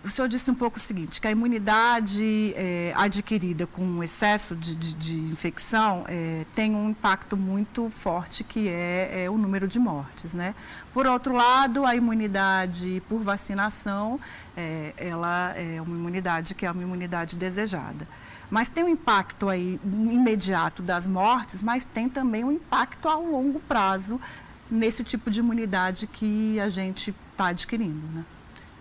o 0.05 0.11
senhor 0.11 0.27
disse 0.27 0.51
um 0.51 0.55
pouco 0.55 0.79
o 0.79 0.81
seguinte, 0.81 1.21
que 1.21 1.29
a 1.29 1.31
imunidade 1.31 2.53
é, 2.57 2.93
adquirida 2.97 3.67
com 3.67 4.03
excesso 4.03 4.57
de, 4.57 4.75
de, 4.75 4.95
de 4.95 5.15
infecção 5.33 6.05
é, 6.09 6.45
tem 6.55 6.75
um 6.75 6.91
impacto 6.91 7.37
muito 7.37 7.89
forte, 7.91 8.43
que 8.43 8.69
é, 8.69 9.25
é, 9.25 9.31
o 9.31 9.39
número 9.39 9.69
de 9.69 9.79
mortes. 9.79 10.35
Né? 10.35 10.55
Por 10.93 11.07
outro 11.07 11.33
lado, 11.35 11.87
a 11.87 11.95
imunidade 11.95 13.01
por 13.09 13.21
vacinação, 13.21 14.19
é, 14.57 14.93
ela 14.97 15.53
é 15.57 15.81
uma 15.81 15.97
imunidade 15.97 16.55
que 16.55 16.67
é 16.67 16.71
uma 16.71 16.83
imunidade 16.83 17.37
desejada. 17.37 18.07
Mas 18.51 18.69
tem 18.69 18.85
um 18.85 18.89
impacto 18.89 19.49
aí 19.49 19.81
imediato 19.85 20.83
das 20.83 21.07
mortes, 21.07 21.63
mas 21.63 21.85
tem 21.85 22.09
também 22.09 22.45
um 22.45 22.53
impacto 22.53 23.09
a 23.09 23.15
longo 23.15 23.61
prazo 23.61 24.21
nesse 24.71 25.05
tipo 25.05 25.31
de 25.31 25.41
imunidade 25.41 26.07
que 26.07 26.59
a 26.59 26.69
gente 26.69 27.15
está 27.33 27.47
adquirindo. 27.47 28.07
Né? 28.13 28.25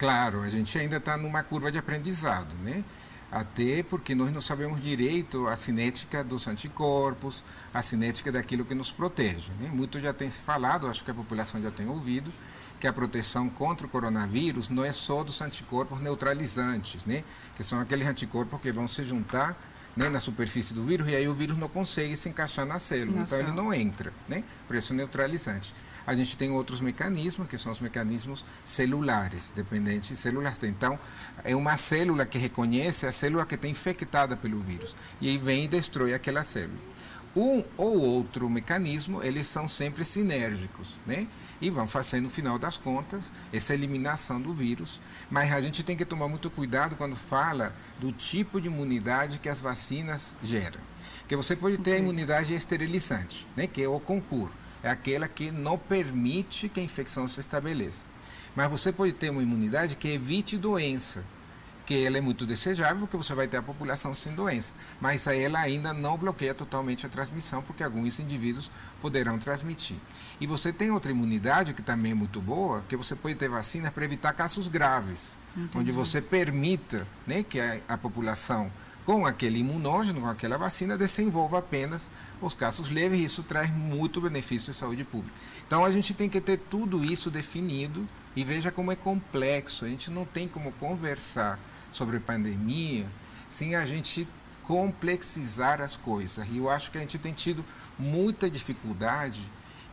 Claro, 0.02 0.42
a 0.42 0.50
gente 0.50 0.76
ainda 0.80 0.98
está 0.98 1.16
numa 1.16 1.44
curva 1.44 1.72
de 1.72 1.78
aprendizado, 1.78 2.56
né? 2.64 2.84
Até 3.32 3.84
porque 3.84 4.16
nós 4.16 4.34
não 4.34 4.42
sabemos 4.42 4.82
direito 4.82 5.48
a 5.48 5.56
cinética 5.56 6.24
dos 6.24 6.48
anticorpos, 6.48 7.44
a 7.72 7.84
cinética 7.84 8.32
daquilo 8.32 8.66
que 8.66 8.74
nos 8.74 8.92
protege. 8.92 9.52
Né? 9.60 9.70
Muito 9.72 10.00
já 10.00 10.12
tem 10.12 10.28
se 10.28 10.42
falado, 10.42 10.88
acho 10.88 11.04
que 11.04 11.12
a 11.12 11.14
população 11.14 11.62
já 11.62 11.70
tem 11.70 11.88
ouvido, 11.88 12.34
que 12.80 12.88
a 12.88 12.92
proteção 12.92 13.48
contra 13.48 13.86
o 13.86 13.90
coronavírus 13.92 14.70
não 14.70 14.84
é 14.84 14.92
só 14.92 15.24
dos 15.24 15.40
anticorpos 15.40 16.02
neutralizantes, 16.02 17.06
né? 17.06 17.24
que 17.56 17.64
são 17.64 17.80
aqueles 17.80 18.08
anticorpos 18.08 18.60
que 18.60 18.72
vão 18.72 18.88
se 18.88 19.04
juntar 19.04 19.56
né, 19.96 20.10
na 20.10 20.20
superfície 20.20 20.74
do 20.74 20.84
vírus 20.84 21.08
e 21.10 21.16
aí 21.16 21.28
o 21.28 21.36
vírus 21.36 21.58
não 21.58 21.70
consegue 21.70 22.18
se 22.18 22.28
encaixar 22.28 22.66
na 22.66 22.80
célula, 22.80 23.20
Nossa. 23.20 23.36
então 23.36 23.48
ele 23.48 23.56
não 23.56 23.72
entra, 23.72 24.12
né? 24.28 24.44
por 24.66 24.76
isso 24.76 24.94
é 24.94 24.96
neutralizante 24.96 25.76
a 26.06 26.14
gente 26.14 26.38
tem 26.38 26.52
outros 26.52 26.82
mecanismos, 26.82 27.48
que 27.48 27.58
são 27.58 27.72
os 27.72 27.80
mecanismos 27.80 28.44
celulares, 28.66 29.52
dependentes 29.56 30.10
de 30.10 30.16
células. 30.16 30.62
Então, 30.64 31.00
é 31.44 31.56
uma 31.56 31.78
célula 31.78 32.26
que 32.26 32.38
reconhece 32.38 33.06
a 33.06 33.12
célula 33.12 33.46
que 33.46 33.56
está 33.56 33.68
infectada 33.68 34.36
pelo 34.36 34.60
vírus. 34.60 34.96
E 35.20 35.30
aí 35.30 35.38
vem 35.38 35.66
e 35.66 35.68
destrói 35.68 36.14
aquela 36.14 36.44
célula. 36.44 36.80
Um 37.34 37.64
ou 37.78 38.02
outro 38.02 38.50
mecanismo, 38.50 39.24
eles 39.24 39.48
são 39.48 39.66
sempre 39.66 40.04
sinérgicos, 40.04 41.00
né? 41.08 41.28
E 41.62 41.70
vão 41.70 41.88
fazer, 41.88 42.20
no 42.20 42.30
final 42.30 42.60
das 42.60 42.76
contas, 42.76 43.32
essa 43.54 43.74
eliminação 43.74 44.42
do 44.42 44.54
vírus. 44.54 45.00
Mas 45.30 45.54
a 45.54 45.62
gente 45.62 45.82
tem 45.82 45.96
que 45.96 46.04
tomar 46.04 46.28
muito 46.28 46.50
cuidado 46.50 46.98
quando 46.98 47.16
fala 47.16 47.74
do 48.00 48.12
tipo 48.12 48.60
de 48.60 48.68
imunidade 48.68 49.40
que 49.40 49.48
as 49.48 49.62
vacinas 49.62 50.36
geram. 50.44 50.80
Porque 51.20 51.36
você 51.38 51.56
pode 51.56 51.78
ter 51.78 51.94
a 51.94 51.98
imunidade 52.00 52.54
esterilizante, 52.54 53.48
né? 53.56 53.66
que 53.66 53.82
é 53.82 53.88
o 53.88 54.00
concurso 54.00 54.61
é 54.84 54.90
aquela 54.90 55.28
que 55.28 55.52
não 55.52 55.78
permite 55.78 56.70
que 56.70 56.80
a 56.80 56.84
infecção 56.84 57.28
se 57.28 57.40
estabeleça. 57.40 58.08
Mas 58.56 58.70
você 58.70 58.92
pode 58.92 59.14
ter 59.14 59.30
uma 59.30 59.42
imunidade 59.42 59.96
que 59.96 60.10
evite 60.10 60.58
doença, 60.58 61.24
que 61.86 62.06
ela 62.06 62.18
é 62.18 62.22
muito 62.22 62.46
desejável, 62.46 63.00
porque 63.00 63.18
você 63.18 63.34
vai 63.34 63.48
ter 63.48 63.58
a 63.58 63.62
população 63.62 64.14
sem 64.14 64.34
doença. 64.34 64.74
Mas 65.00 65.28
aí 65.28 65.42
ela 65.44 65.60
ainda 65.60 65.94
não 65.94 66.18
bloqueia 66.18 66.54
totalmente 66.54 67.06
a 67.06 67.10
transmissão, 67.10 67.62
porque 67.62 67.84
alguns 67.84 68.20
indivíduos 68.20 68.72
poderão 69.00 69.38
transmitir. 69.38 69.98
E 70.40 70.48
você 70.48 70.72
tem 70.72 70.92
outra 70.92 71.12
imunidade 71.12 71.74
que 71.74 71.82
também 71.82 72.12
é 72.12 72.16
muito 72.16 72.42
boa, 72.42 72.84
que 72.88 72.96
você 72.96 73.16
pode 73.16 73.36
ter 73.36 73.50
vacinas 73.50 73.92
para 73.92 74.06
evitar 74.06 74.34
casos 74.34 74.68
graves, 74.68 75.38
Entendi. 75.56 75.78
onde 75.78 75.92
você 75.92 76.22
permita 76.22 77.08
né, 77.26 77.44
que 77.44 77.60
a, 77.60 77.80
a 77.88 77.98
população 77.98 78.72
com 79.06 79.26
aquele 79.26 79.60
imunógeno, 79.60 80.22
com 80.22 80.28
aquela 80.28 80.58
vacina, 80.58 80.98
desenvolva 80.98 81.60
apenas 81.60 82.10
os 82.42 82.54
casos 82.54 82.90
leves 82.90 83.20
e 83.20 83.24
isso 83.24 83.44
traz 83.44 83.72
muito 83.72 84.22
benefício 84.22 84.72
à 84.72 84.74
saúde 84.74 85.04
pública. 85.04 85.36
Então 85.66 85.84
a 85.84 85.92
gente 85.92 86.14
tem 86.14 86.30
que 86.30 86.40
ter 86.40 86.58
tudo 86.58 87.04
isso 87.04 87.32
definido 87.32 88.08
e 88.36 88.44
veja 88.44 88.72
como 88.72 88.92
é 88.92 88.96
complexo. 88.96 89.86
A 89.86 89.88
gente 89.88 90.12
não 90.12 90.26
tem 90.26 90.48
como 90.48 90.72
conversar 90.74 91.60
sobre 91.92 92.20
pandemia 92.20 93.06
sem 93.50 93.76
a 93.76 93.86
gente 93.86 94.28
complexizar 94.64 95.82
as 95.82 95.98
coisas. 95.98 96.48
E 96.50 96.58
eu 96.58 96.70
acho 96.70 96.92
que 96.92 96.98
a 96.98 97.02
gente 97.02 97.18
tem 97.18 97.34
tido 97.34 97.66
muita 97.98 98.50
dificuldade 98.50 99.42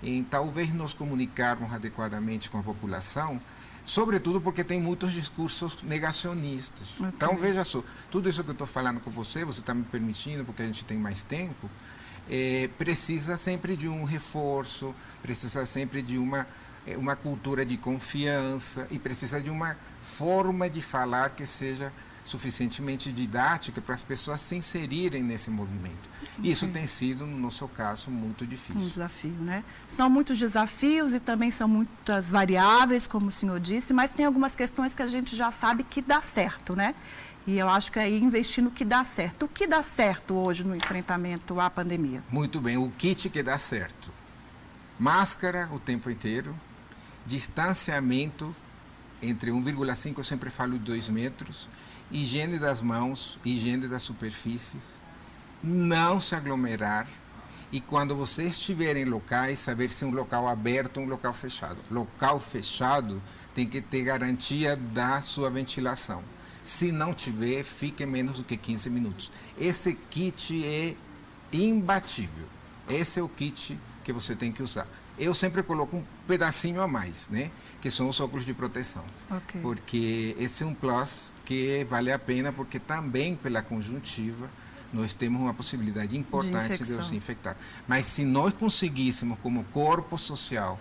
em 0.03 0.23
talvez 0.23 0.73
nos 0.73 0.95
comunicarmos 0.95 1.73
adequadamente 1.73 2.49
com 2.51 2.59
a 2.59 2.63
população 2.63 3.41
Sobretudo 3.85 4.41
porque 4.41 4.63
tem 4.63 4.81
muitos 4.81 5.13
discursos 5.13 5.83
negacionistas. 5.83 6.95
Okay. 6.95 7.07
Então, 7.09 7.37
veja 7.37 7.65
só, 7.65 7.83
tudo 8.11 8.29
isso 8.29 8.45
que 8.45 8.51
eu 8.51 8.53
estou 8.53 8.67
falando 8.67 9.01
com 9.01 9.11
você, 9.11 9.45
você 9.45 9.61
está 9.61 9.73
me 9.73 9.85
permitindo, 9.85 10.45
porque 10.45 10.63
a 10.63 10.67
gente 10.67 10.85
tem 10.85 10.99
mais 10.99 11.23
tempo, 11.23 11.71
é, 12.29 12.69
precisa 12.77 13.37
sempre 13.37 13.77
de 13.77 13.89
um 13.89 14.05
reforço, 14.05 14.95
precisa 15.23 15.65
sempre 15.65 16.03
de 16.03 16.19
uma, 16.19 16.47
é, 16.87 16.97
uma 16.97 17.17
cultura 17.17 17.65
de 17.65 17.77
confiança 17.77 18.87
e 18.91 18.99
precisa 18.99 19.41
de 19.41 19.51
uma 19.51 19.77
forma 20.01 20.69
de 20.69 20.83
falar 20.83 21.31
que 21.31 21.47
seja 21.47 21.93
suficientemente 22.29 23.11
didática 23.11 23.81
para 23.81 23.95
as 23.95 24.03
pessoas 24.03 24.41
se 24.43 24.55
inserirem 24.55 25.23
nesse 25.23 25.51
movimento. 25.51 26.09
Isso 26.43 26.69
tem 26.69 26.87
sido, 26.87 27.27
no 27.27 27.51
seu 27.51 27.67
caso, 27.67 28.11
muito 28.11 28.47
difícil. 28.47 28.83
Um 28.83 28.89
desafio, 28.89 29.33
né? 29.41 29.65
São 29.89 30.11
muitos 30.11 30.39
desafios 30.39 31.15
e 31.15 31.21
também 31.21 31.51
são 31.51 31.67
muitas 31.67 32.31
variáveis, 32.31 33.07
como 33.07 33.29
o 33.29 33.33
senhor 33.33 33.59
disse, 33.59 33.93
mas 33.93 34.11
tem 34.11 34.27
algumas 34.27 34.55
questões 34.55 34.95
que 34.95 35.03
a 35.03 35.07
gente 35.07 35.35
já 35.35 35.51
sabe 35.51 35.83
que 35.83 36.03
dá 36.03 36.21
certo, 36.21 36.77
né? 36.77 36.95
E 37.47 37.57
eu 37.57 37.69
acho 37.69 37.91
que 37.91 37.99
é 37.99 38.09
investir 38.11 38.63
no 38.63 38.71
que 38.71 38.85
dá 38.85 39.03
certo. 39.03 39.47
O 39.47 39.49
que 39.49 39.67
dá 39.67 39.83
certo 39.83 40.35
hoje 40.35 40.63
no 40.65 40.77
enfrentamento 40.77 41.59
à 41.59 41.71
pandemia? 41.71 42.23
Muito 42.31 42.61
bem, 42.61 42.77
o 42.77 42.91
kit 42.91 43.31
que 43.31 43.43
dá 43.43 43.57
certo. 43.57 44.13
Máscara 44.99 45.69
o 45.73 45.79
tempo 45.79 46.11
inteiro, 46.11 46.55
distanciamento 47.25 48.55
entre 49.23 49.51
1,5, 49.51 50.19
eu 50.19 50.25
sempre 50.25 50.51
falo 50.51 50.79
2 50.79 51.09
metros, 51.09 51.69
higiene 52.11 52.59
das 52.59 52.81
mãos, 52.81 53.39
higiene 53.45 53.89
das 53.89 54.03
superfícies, 54.03 55.01
não 55.63 56.19
se 56.21 56.35
aglomerar 56.35 57.07
e 57.71 57.81
quando 57.81 58.17
você 58.17 58.45
estiver 58.45 58.97
em 58.97 59.05
locais, 59.05 59.59
saber 59.59 59.91
se 59.91 60.03
é 60.03 60.07
um 60.07 60.11
local 60.11 60.49
aberto 60.49 60.99
ou 60.99 61.05
um 61.05 61.09
local 61.09 61.35
fechado. 61.35 61.79
Local 61.91 62.41
fechado 62.41 63.23
tem 63.55 63.67
que 63.67 63.83
ter 63.83 64.05
garantia 64.05 64.75
da 64.75 65.21
sua 65.21 65.51
ventilação. 65.51 66.25
Se 66.65 66.91
não 66.91 67.13
tiver, 67.13 67.63
fique 67.63 68.07
menos 68.07 68.39
do 68.39 68.45
que 68.45 68.57
15 68.57 68.89
minutos. 68.89 69.31
Esse 69.59 69.95
kit 69.95 70.65
é 70.65 70.97
imbatível. 71.53 72.47
Esse 72.89 73.21
é 73.21 73.23
o 73.23 73.29
kit 73.29 73.79
que 74.03 74.13
você 74.15 74.35
tem 74.35 74.51
que 74.51 74.63
usar. 74.63 74.89
Eu 75.19 75.35
sempre 75.35 75.63
coloco 75.63 75.97
um 75.97 76.05
pedacinho 76.27 76.81
a 76.81 76.89
mais, 76.89 77.29
né? 77.29 77.51
Que 77.81 77.91
são 77.91 78.09
os 78.09 78.21
óculos 78.21 78.47
de 78.47 78.55
proteção. 78.55 79.05
Okay. 79.31 79.61
Porque 79.61 80.37
esse 80.39 80.63
é 80.63 80.67
um 80.67 80.75
plus 80.75 81.33
que 81.45 81.85
vale 81.89 82.13
a 82.13 82.19
pena, 82.19 82.53
porque 82.53 82.79
também 82.79 83.35
pela 83.35 83.63
conjuntiva 83.63 84.49
nós 84.93 85.13
temos 85.13 85.41
uma 85.41 85.53
possibilidade 85.53 86.17
importante 86.17 86.83
de, 86.83 86.97
de 86.97 87.07
se 87.07 87.17
infectar. 87.17 87.57
Mas 87.87 88.07
se 88.07 88.25
nós 88.25 88.55
conseguíssemos, 88.55 89.39
como 89.41 89.65
corpo 89.65 90.17
social, 90.17 90.79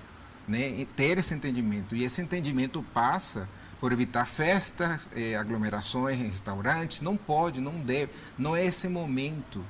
né, 0.47 0.85
ter 0.95 1.17
esse 1.17 1.33
entendimento, 1.33 1.95
e 1.95 2.03
esse 2.03 2.21
entendimento 2.21 2.81
passa 2.93 3.49
por 3.79 3.91
evitar 3.91 4.25
festas, 4.25 5.09
eh, 5.15 5.35
aglomerações, 5.35 6.17
restaurantes, 6.17 7.01
não 7.01 7.15
pode, 7.15 7.59
não 7.59 7.79
deve, 7.79 8.11
não 8.37 8.55
é 8.55 8.65
esse 8.65 8.87
momento, 8.87 9.63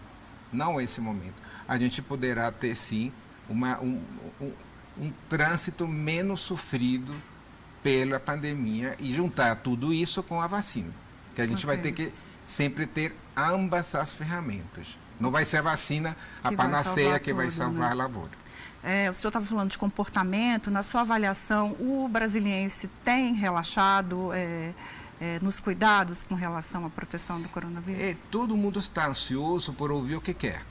não 0.54 0.80
é 0.80 0.84
esse 0.84 1.02
momento. 1.02 1.42
A 1.68 1.78
gente 1.78 2.02
poderá 2.02 2.52
ter 2.52 2.76
sim 2.76 3.12
uma, 3.50 3.80
um, 3.80 4.02
um, 4.42 4.52
um 5.00 5.14
trânsito 5.30 5.88
menos 5.88 6.40
sofrido 6.40 7.16
pela 7.84 8.20
pandemia 8.20 8.96
e 9.00 9.14
juntar 9.14 9.56
tudo 9.58 9.94
isso 9.94 10.22
com 10.24 10.42
a 10.42 10.48
vacina. 10.48 10.92
Que 11.34 11.42
a 11.42 11.46
gente 11.46 11.66
okay. 11.66 11.76
vai 11.76 11.78
ter 11.78 11.92
que 11.92 12.14
sempre 12.46 12.86
ter 12.86 13.16
ambas 13.36 13.94
as 13.96 14.14
ferramentas. 14.14 14.98
Não 15.20 15.32
vai 15.32 15.46
ser 15.46 15.58
a 15.58 15.62
vacina, 15.62 16.16
a 16.44 16.50
que 16.50 16.56
panaceia 16.56 17.12
vai 17.12 17.20
que 17.20 17.32
tudo, 17.32 17.38
vai 17.38 17.50
salvar 17.50 17.88
né? 17.88 17.92
a 17.92 17.96
lavoura. 17.96 18.32
É, 18.84 19.10
o 19.10 19.14
senhor 19.14 19.30
estava 19.30 19.46
falando 19.46 19.72
de 19.72 19.78
comportamento. 19.78 20.70
Na 20.70 20.84
sua 20.84 21.02
avaliação, 21.02 21.72
o 21.80 22.08
brasiliense 22.08 22.88
tem 23.04 23.34
relaxado 23.34 24.32
é, 24.34 24.74
é, 25.20 25.40
nos 25.42 25.60
cuidados 25.60 26.24
com 26.24 26.36
relação 26.36 26.86
à 26.86 26.90
proteção 26.90 27.42
do 27.42 27.50
coronavírus? 27.50 28.02
É, 28.02 28.16
todo 28.30 28.56
mundo 28.56 28.80
está 28.80 29.08
ansioso 29.08 29.74
por 29.74 29.92
ouvir 29.92 30.16
o 30.16 30.22
que 30.22 30.34
quer. 30.34 30.62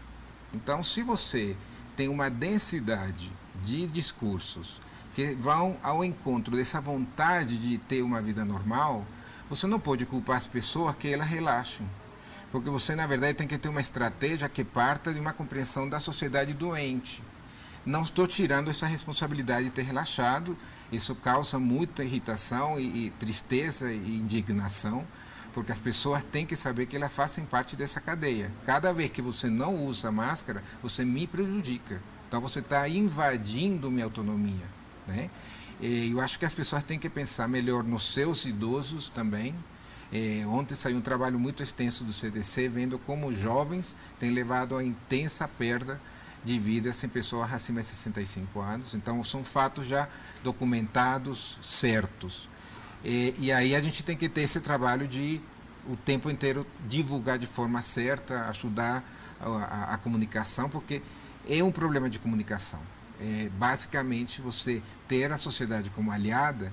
Então, 0.54 0.82
se 0.82 1.02
você 1.02 1.56
tem 1.96 2.08
uma 2.08 2.28
densidade 2.28 3.32
de 3.64 3.86
discursos 3.86 4.78
que 5.14 5.34
vão 5.34 5.78
ao 5.82 6.04
encontro 6.04 6.54
dessa 6.54 6.78
vontade 6.78 7.56
de 7.56 7.78
ter 7.78 8.02
uma 8.02 8.20
vida 8.20 8.44
normal, 8.44 9.06
você 9.48 9.66
não 9.66 9.80
pode 9.80 10.04
culpar 10.04 10.36
as 10.36 10.46
pessoas 10.46 10.94
que 10.94 11.08
elas 11.08 11.26
relaxem. 11.26 11.88
Porque 12.52 12.68
você, 12.68 12.94
na 12.94 13.06
verdade, 13.06 13.34
tem 13.34 13.46
que 13.46 13.56
ter 13.56 13.70
uma 13.70 13.80
estratégia 13.80 14.48
que 14.48 14.62
parta 14.62 15.12
de 15.12 15.18
uma 15.18 15.32
compreensão 15.32 15.88
da 15.88 15.98
sociedade 15.98 16.52
doente. 16.52 17.22
Não 17.84 18.02
estou 18.02 18.26
tirando 18.26 18.68
essa 18.68 18.86
responsabilidade 18.86 19.64
de 19.64 19.70
ter 19.70 19.82
relaxado, 19.82 20.56
isso 20.92 21.14
causa 21.14 21.58
muita 21.58 22.04
irritação 22.04 22.78
e, 22.78 23.06
e 23.06 23.10
tristeza 23.10 23.92
e 23.92 24.18
indignação, 24.18 25.06
porque 25.56 25.72
as 25.72 25.78
pessoas 25.78 26.22
têm 26.22 26.44
que 26.44 26.54
saber 26.54 26.84
que 26.84 26.96
elas 26.96 27.10
fazem 27.10 27.42
parte 27.42 27.76
dessa 27.76 27.98
cadeia. 27.98 28.52
Cada 28.66 28.92
vez 28.92 29.10
que 29.10 29.22
você 29.22 29.48
não 29.48 29.86
usa 29.86 30.12
máscara, 30.12 30.62
você 30.82 31.02
me 31.02 31.26
prejudica. 31.26 32.02
Então 32.28 32.42
você 32.42 32.58
está 32.58 32.86
invadindo 32.86 33.90
minha 33.90 34.04
autonomia. 34.04 34.66
Né? 35.06 35.30
E 35.80 36.10
eu 36.10 36.20
acho 36.20 36.38
que 36.38 36.44
as 36.44 36.52
pessoas 36.52 36.84
têm 36.84 36.98
que 36.98 37.08
pensar 37.08 37.48
melhor 37.48 37.82
nos 37.82 38.12
seus 38.12 38.44
idosos 38.44 39.08
também. 39.08 39.54
É, 40.12 40.44
ontem 40.46 40.74
saiu 40.74 40.98
um 40.98 41.00
trabalho 41.00 41.38
muito 41.38 41.62
extenso 41.62 42.04
do 42.04 42.12
CDC 42.12 42.68
vendo 42.68 42.98
como 42.98 43.32
jovens 43.32 43.96
têm 44.20 44.32
levado 44.32 44.76
a 44.76 44.84
intensa 44.84 45.48
perda 45.48 45.98
de 46.44 46.58
vidas 46.58 47.02
em 47.02 47.08
pessoas 47.08 47.50
acima 47.50 47.80
de 47.80 47.86
65 47.86 48.60
anos. 48.60 48.94
Então, 48.94 49.24
são 49.24 49.42
fatos 49.42 49.86
já 49.86 50.06
documentados, 50.44 51.58
certos. 51.62 52.46
E, 53.08 53.32
e 53.38 53.52
aí 53.52 53.76
a 53.76 53.80
gente 53.80 54.04
tem 54.04 54.16
que 54.16 54.28
ter 54.28 54.40
esse 54.40 54.60
trabalho 54.60 55.06
de 55.06 55.40
o 55.88 55.94
tempo 55.94 56.28
inteiro 56.28 56.66
divulgar 56.88 57.38
de 57.38 57.46
forma 57.46 57.80
certa, 57.80 58.48
ajudar 58.48 59.04
a, 59.40 59.48
a, 59.48 59.94
a 59.94 59.96
comunicação, 59.96 60.68
porque 60.68 61.00
é 61.48 61.62
um 61.62 61.70
problema 61.70 62.10
de 62.10 62.18
comunicação. 62.18 62.80
É, 63.20 63.48
basicamente, 63.50 64.42
você 64.42 64.82
ter 65.06 65.30
a 65.30 65.38
sociedade 65.38 65.88
como 65.90 66.10
aliada 66.10 66.72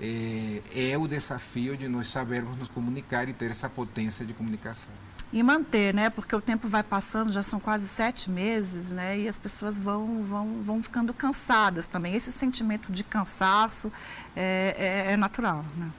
é, 0.00 0.62
é 0.74 0.98
o 0.98 1.06
desafio 1.06 1.76
de 1.76 1.86
nós 1.86 2.08
sabermos 2.08 2.58
nos 2.58 2.66
comunicar 2.66 3.28
e 3.28 3.32
ter 3.32 3.52
essa 3.52 3.68
potência 3.68 4.26
de 4.26 4.34
comunicação 4.34 4.92
e 5.32 5.42
manter, 5.42 5.92
né? 5.92 6.08
Porque 6.10 6.34
o 6.34 6.40
tempo 6.40 6.68
vai 6.68 6.82
passando, 6.82 7.30
já 7.30 7.42
são 7.42 7.60
quase 7.60 7.86
sete 7.86 8.30
meses, 8.30 8.92
né? 8.92 9.18
E 9.18 9.28
as 9.28 9.36
pessoas 9.36 9.78
vão, 9.78 10.22
vão, 10.22 10.62
vão 10.62 10.82
ficando 10.82 11.12
cansadas 11.12 11.86
também. 11.86 12.14
Esse 12.14 12.32
sentimento 12.32 12.90
de 12.90 13.04
cansaço 13.04 13.92
é, 14.34 15.04
é, 15.08 15.12
é 15.12 15.16
natural, 15.16 15.64
né? 15.76 15.90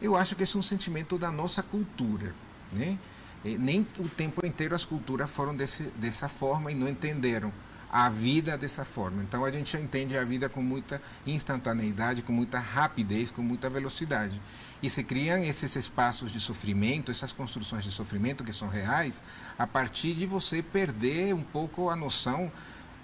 Eu 0.00 0.14
acho 0.14 0.36
que 0.36 0.42
esse 0.42 0.54
é 0.56 0.58
um 0.58 0.62
sentimento 0.62 1.18
da 1.18 1.30
nossa 1.30 1.62
cultura, 1.62 2.34
né? 2.72 2.98
E 3.44 3.56
nem 3.56 3.86
o 3.98 4.08
tempo 4.08 4.44
inteiro 4.44 4.74
as 4.74 4.84
culturas 4.84 5.30
foram 5.30 5.54
desse, 5.54 5.84
dessa 5.96 6.28
forma 6.28 6.70
e 6.70 6.74
não 6.74 6.88
entenderam 6.88 7.52
a 7.90 8.08
vida 8.08 8.58
dessa 8.58 8.84
forma. 8.84 9.22
Então 9.22 9.44
a 9.44 9.50
gente 9.50 9.76
entende 9.76 10.18
a 10.18 10.24
vida 10.24 10.48
com 10.48 10.60
muita 10.60 11.00
instantaneidade, 11.26 12.22
com 12.22 12.32
muita 12.32 12.58
rapidez, 12.58 13.30
com 13.30 13.42
muita 13.42 13.70
velocidade. 13.70 14.40
E 14.82 14.90
se 14.90 15.02
criam 15.02 15.42
esses 15.42 15.74
espaços 15.74 16.30
de 16.30 16.38
sofrimento, 16.38 17.10
essas 17.10 17.32
construções 17.32 17.84
de 17.84 17.90
sofrimento 17.90 18.44
que 18.44 18.52
são 18.52 18.68
reais, 18.68 19.22
a 19.58 19.66
partir 19.66 20.14
de 20.14 20.26
você 20.26 20.62
perder 20.62 21.34
um 21.34 21.42
pouco 21.42 21.88
a 21.88 21.96
noção 21.96 22.52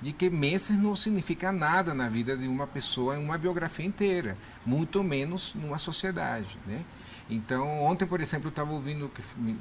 de 0.03 0.13
que 0.13 0.29
meses 0.29 0.77
não 0.77 0.97
significa 0.97 1.53
nada 1.53 1.95
na 1.95 2.09
vida 2.09 2.37
de 2.37 2.49
uma 2.49 2.67
pessoa 2.67 3.17
em 3.17 3.25
uma 3.25 3.39
biografia 3.39 3.87
inteira, 3.87 4.37
muito 4.67 5.03
menos 5.05 5.55
numa 5.55 5.79
sociedade. 5.79 6.59
Né? 6.67 6.85
Então, 7.31 7.81
ontem, 7.83 8.05
por 8.05 8.21
exemplo, 8.21 8.49
eu 8.49 8.51
estava 8.51 8.73
ouvindo 8.73 9.11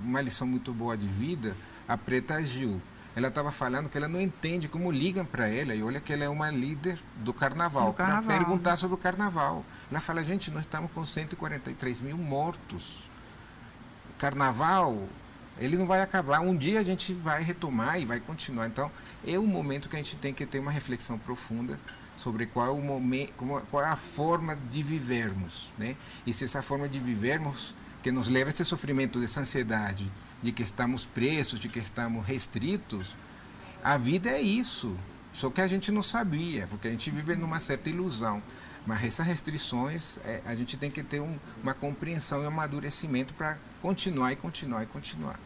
uma 0.03 0.19
lição 0.19 0.47
muito 0.47 0.73
boa 0.73 0.97
de 0.97 1.07
vida, 1.07 1.55
a 1.87 1.95
Preta 1.95 2.43
Gil 2.43 2.81
ela 3.15 3.27
estava 3.27 3.51
falando 3.51 3.89
que 3.89 3.97
ela 3.97 4.07
não 4.07 4.21
entende 4.21 4.67
como 4.67 4.91
ligam 4.91 5.25
para 5.25 5.49
ela, 5.49 5.75
e 5.75 5.83
olha 5.83 5.99
que 5.99 6.13
ela 6.13 6.23
é 6.23 6.29
uma 6.29 6.49
líder 6.49 6.99
do 7.17 7.33
carnaval, 7.33 7.93
para 7.93 8.21
perguntar 8.21 8.77
sobre 8.77 8.95
o 8.95 8.97
carnaval. 8.97 9.65
Ela 9.89 9.99
fala, 9.99 10.23
gente, 10.23 10.49
nós 10.51 10.61
estamos 10.61 10.91
com 10.91 11.05
143 11.05 12.01
mil 12.01 12.17
mortos. 12.17 12.99
Carnaval, 14.17 15.07
ele 15.57 15.77
não 15.77 15.85
vai 15.85 16.01
acabar. 16.01 16.39
Um 16.39 16.55
dia 16.55 16.79
a 16.79 16.83
gente 16.83 17.13
vai 17.13 17.43
retomar 17.43 17.99
e 17.99 18.05
vai 18.05 18.19
continuar. 18.19 18.67
Então, 18.67 18.89
é 19.27 19.37
um 19.37 19.47
momento 19.47 19.89
que 19.89 19.95
a 19.95 19.99
gente 19.99 20.15
tem 20.15 20.33
que 20.33 20.45
ter 20.45 20.59
uma 20.59 20.71
reflexão 20.71 21.17
profunda 21.17 21.79
sobre 22.15 22.45
qual 22.45 22.67
é 22.67 22.69
o 22.69 22.81
momento, 22.81 23.33
qual 23.69 23.83
é 23.83 23.87
a 23.87 23.95
forma 23.95 24.55
de 24.55 24.83
vivermos, 24.83 25.71
né? 25.77 25.95
E 26.25 26.31
se 26.31 26.43
essa 26.43 26.61
forma 26.61 26.87
de 26.87 26.99
vivermos 26.99 27.75
que 28.01 28.11
nos 28.11 28.27
leva 28.27 28.49
a 28.49 28.53
esse 28.53 28.63
sofrimento, 28.63 29.19
dessa 29.19 29.41
ansiedade, 29.41 30.11
de 30.41 30.51
que 30.51 30.63
estamos 30.63 31.05
presos, 31.05 31.59
de 31.59 31.69
que 31.69 31.79
estamos 31.79 32.25
restritos, 32.25 33.15
a 33.83 33.97
vida 33.97 34.29
é 34.29 34.41
isso. 34.41 34.95
Só 35.33 35.49
que 35.49 35.61
a 35.61 35.67
gente 35.67 35.91
não 35.91 36.03
sabia, 36.03 36.67
porque 36.67 36.87
a 36.87 36.91
gente 36.91 37.09
vive 37.09 37.35
numa 37.35 37.59
certa 37.59 37.89
ilusão. 37.89 38.41
Mas 38.85 39.03
essas 39.03 39.27
restrições, 39.27 40.17
é, 40.25 40.41
a 40.45 40.55
gente 40.55 40.75
tem 40.77 40.89
que 40.89 41.03
ter 41.03 41.21
um, 41.21 41.37
uma 41.61 41.73
compreensão 41.73 42.41
e 42.41 42.45
um 42.45 42.47
amadurecimento 42.47 43.33
para 43.33 43.57
continuar 43.81 44.31
e 44.31 44.35
continuar 44.35 44.83
e 44.83 44.87
continuar. 44.87 45.39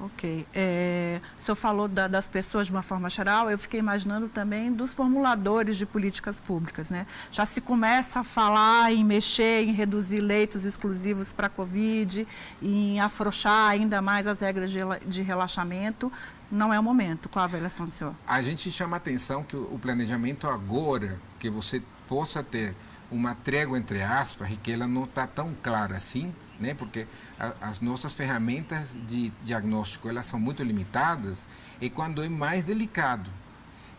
Ok. 0.00 0.46
É, 0.54 1.20
o 1.36 1.42
senhor 1.42 1.56
falou 1.56 1.88
da, 1.88 2.06
das 2.06 2.28
pessoas 2.28 2.66
de 2.66 2.72
uma 2.72 2.82
forma 2.82 3.10
geral, 3.10 3.50
eu 3.50 3.58
fiquei 3.58 3.80
imaginando 3.80 4.28
também 4.28 4.72
dos 4.72 4.92
formuladores 4.92 5.76
de 5.76 5.84
políticas 5.84 6.38
públicas. 6.38 6.88
Né? 6.88 7.06
Já 7.32 7.44
se 7.44 7.60
começa 7.60 8.20
a 8.20 8.24
falar 8.24 8.92
em 8.92 9.04
mexer, 9.04 9.64
em 9.64 9.72
reduzir 9.72 10.20
leitos 10.20 10.64
exclusivos 10.64 11.32
para 11.32 11.48
a 11.48 11.50
Covid, 11.50 12.26
em 12.62 13.00
afrouxar 13.00 13.70
ainda 13.70 14.00
mais 14.00 14.26
as 14.26 14.40
regras 14.40 14.70
de, 14.70 14.80
de 15.06 15.22
relaxamento. 15.22 16.12
Não 16.50 16.72
é 16.72 16.78
o 16.78 16.82
momento. 16.82 17.28
Qual 17.28 17.42
a 17.42 17.46
avaliação 17.46 17.84
do 17.84 17.92
senhor? 17.92 18.14
A 18.26 18.40
gente 18.40 18.70
chama 18.70 18.96
a 18.96 18.98
atenção 18.98 19.42
que 19.42 19.56
o 19.56 19.78
planejamento 19.80 20.46
agora, 20.46 21.20
que 21.38 21.50
você 21.50 21.82
possa 22.06 22.42
ter 22.42 22.74
uma 23.10 23.34
trégua 23.34 23.76
entre 23.76 24.02
aspas, 24.02 24.48
que 24.62 24.72
ela 24.72 24.86
não 24.86 25.04
está 25.04 25.26
tão 25.26 25.54
clara 25.62 25.96
assim, 25.96 26.32
né? 26.58 26.74
porque 26.74 27.06
a, 27.38 27.68
as 27.68 27.80
nossas 27.80 28.12
ferramentas 28.12 28.96
de 29.06 29.30
diagnóstico 29.42 30.08
elas 30.08 30.26
são 30.26 30.38
muito 30.38 30.62
limitadas 30.62 31.46
e 31.80 31.88
quando 31.88 32.22
é 32.22 32.28
mais 32.28 32.64
delicado, 32.64 33.30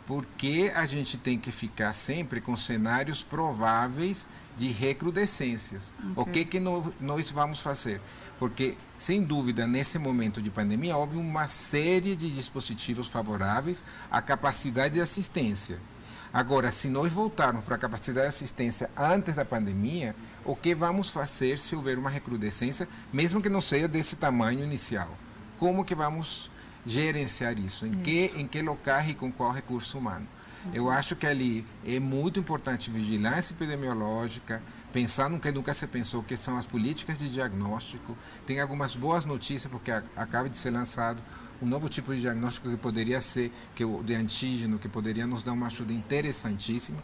porque 0.06 0.72
a 0.76 0.86
gente 0.86 1.19
tem 1.19 1.38
que 1.38 1.52
ficar 1.52 1.93
sempre 1.93 2.41
com 2.41 2.58
cenários 2.58 3.22
prováveis 3.22 4.28
de 4.58 4.67
recrudescências. 4.69 5.93
Okay. 6.00 6.13
O 6.15 6.26
que, 6.26 6.45
que 6.45 6.60
no, 6.60 6.91
nós 7.00 7.30
vamos 7.30 7.60
fazer? 7.60 8.02
Porque, 8.39 8.76
sem 8.98 9.22
dúvida, 9.22 9.67
nesse 9.67 10.00
momento 10.00 10.41
de 10.41 10.50
pandemia, 10.50 10.98
houve 10.98 11.15
uma 11.15 11.48
série 11.48 12.15
de 12.15 12.30
dispositivos 12.30 13.08
favoráveis 13.08 13.84
à 14.10 14.19
capacidade 14.19 14.95
de 14.95 15.02
assistência. 15.02 15.80
Agora, 16.34 16.72
se 16.72 16.89
nós 16.89 17.12
voltarmos 17.12 17.63
para 17.63 17.76
a 17.76 17.78
capacidade 17.78 18.26
de 18.26 18.30
assistência 18.30 18.89
antes 18.98 19.36
da 19.36 19.45
pandemia, 19.45 20.15
o 20.45 20.56
que 20.56 20.73
vamos 20.73 21.10
fazer 21.10 21.58
se 21.58 21.75
houver 21.75 21.97
uma 21.97 22.10
recrudescência, 22.10 22.88
mesmo 23.12 23.41
que 23.41 23.49
não 23.49 23.62
seja 23.62 23.88
desse 23.88 24.15
tamanho 24.15 24.63
inicial? 24.63 25.17
Como 25.58 25.84
que 25.84 25.93
vamos 25.93 26.49
gerenciar 26.86 27.58
isso? 27.60 27.86
Em, 27.86 27.91
isso. 27.91 28.02
Que, 28.02 28.34
em 28.36 28.47
que 28.47 28.62
local 28.62 29.04
e 29.08 29.13
com 29.13 29.32
qual 29.32 29.52
recurso 29.52 29.97
humano? 29.97 30.28
Uhum. 30.65 30.71
Eu 30.73 30.89
acho 30.89 31.15
que 31.15 31.25
ali 31.25 31.65
é 31.86 31.99
muito 31.99 32.39
importante 32.39 32.91
vigilância 32.91 33.54
epidemiológica, 33.54 34.62
pensar 34.91 35.30
no 35.30 35.39
que 35.39 35.52
nunca 35.52 35.73
se 35.73 35.86
pensou, 35.88 36.23
que 36.23 36.36
são 36.36 36.58
as 36.58 36.65
políticas 36.65 37.17
de 37.17 37.30
diagnóstico. 37.30 38.17
Tem 38.45 38.60
algumas 38.60 38.95
boas 38.95 39.25
notícias, 39.25 39.71
porque 39.71 39.91
acaba 39.91 40.49
de 40.49 40.58
ser 40.58 40.71
lançado 40.71 41.21
um 41.62 41.65
novo 41.65 41.89
tipo 41.89 42.13
de 42.13 42.21
diagnóstico 42.21 42.69
que 42.69 42.78
poderia 42.78 43.19
ser 43.21 43.52
que 43.75 43.84
o 43.84 44.02
de 44.04 44.15
antígeno, 44.15 44.80
que 44.80 44.88
poderia 44.88 45.28
nos 45.28 45.43
dar 45.43 45.52
uma 45.52 45.67
ajuda 45.67 45.93
interessantíssima, 45.93 46.99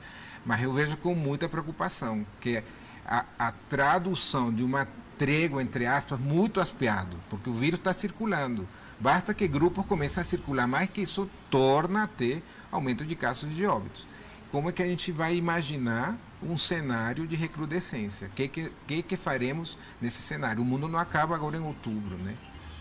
mas 0.45 0.61
eu 0.61 0.71
vejo 0.71 0.97
com 0.97 1.13
muita 1.13 1.49
preocupação 1.49 2.25
que 2.39 2.63
a, 3.05 3.25
a 3.37 3.51
tradução 3.51 4.53
de 4.53 4.63
uma 4.63 4.87
trégua, 5.17 5.61
entre 5.61 5.85
aspas, 5.85 6.19
muito 6.19 6.59
aspeado, 6.59 7.17
porque 7.29 7.49
o 7.49 7.53
vírus 7.53 7.79
está 7.79 7.93
circulando. 7.93 8.67
Basta 8.99 9.33
que 9.33 9.47
grupos 9.47 9.85
comecem 9.85 10.21
a 10.21 10.23
circular 10.23 10.67
mais, 10.67 10.89
que 10.89 11.01
isso 11.01 11.29
torna 11.49 12.03
a 12.03 12.07
ter 12.07 12.41
aumento 12.71 13.05
de 13.05 13.15
casos 13.15 13.53
de 13.53 13.65
óbitos. 13.65 14.07
Como 14.51 14.69
é 14.69 14.71
que 14.71 14.83
a 14.83 14.87
gente 14.87 15.11
vai 15.11 15.35
imaginar 15.35 16.17
um 16.41 16.57
cenário 16.57 17.27
de 17.27 17.35
recrudescência? 17.35 18.27
O 18.27 18.31
que, 18.31 18.47
que, 18.47 18.71
que, 18.87 19.03
que 19.03 19.17
faremos 19.17 19.77
nesse 19.99 20.21
cenário? 20.21 20.61
O 20.61 20.65
mundo 20.65 20.87
não 20.87 20.99
acaba 20.99 21.35
agora 21.35 21.57
em 21.57 21.61
outubro, 21.61 22.17
né? 22.17 22.35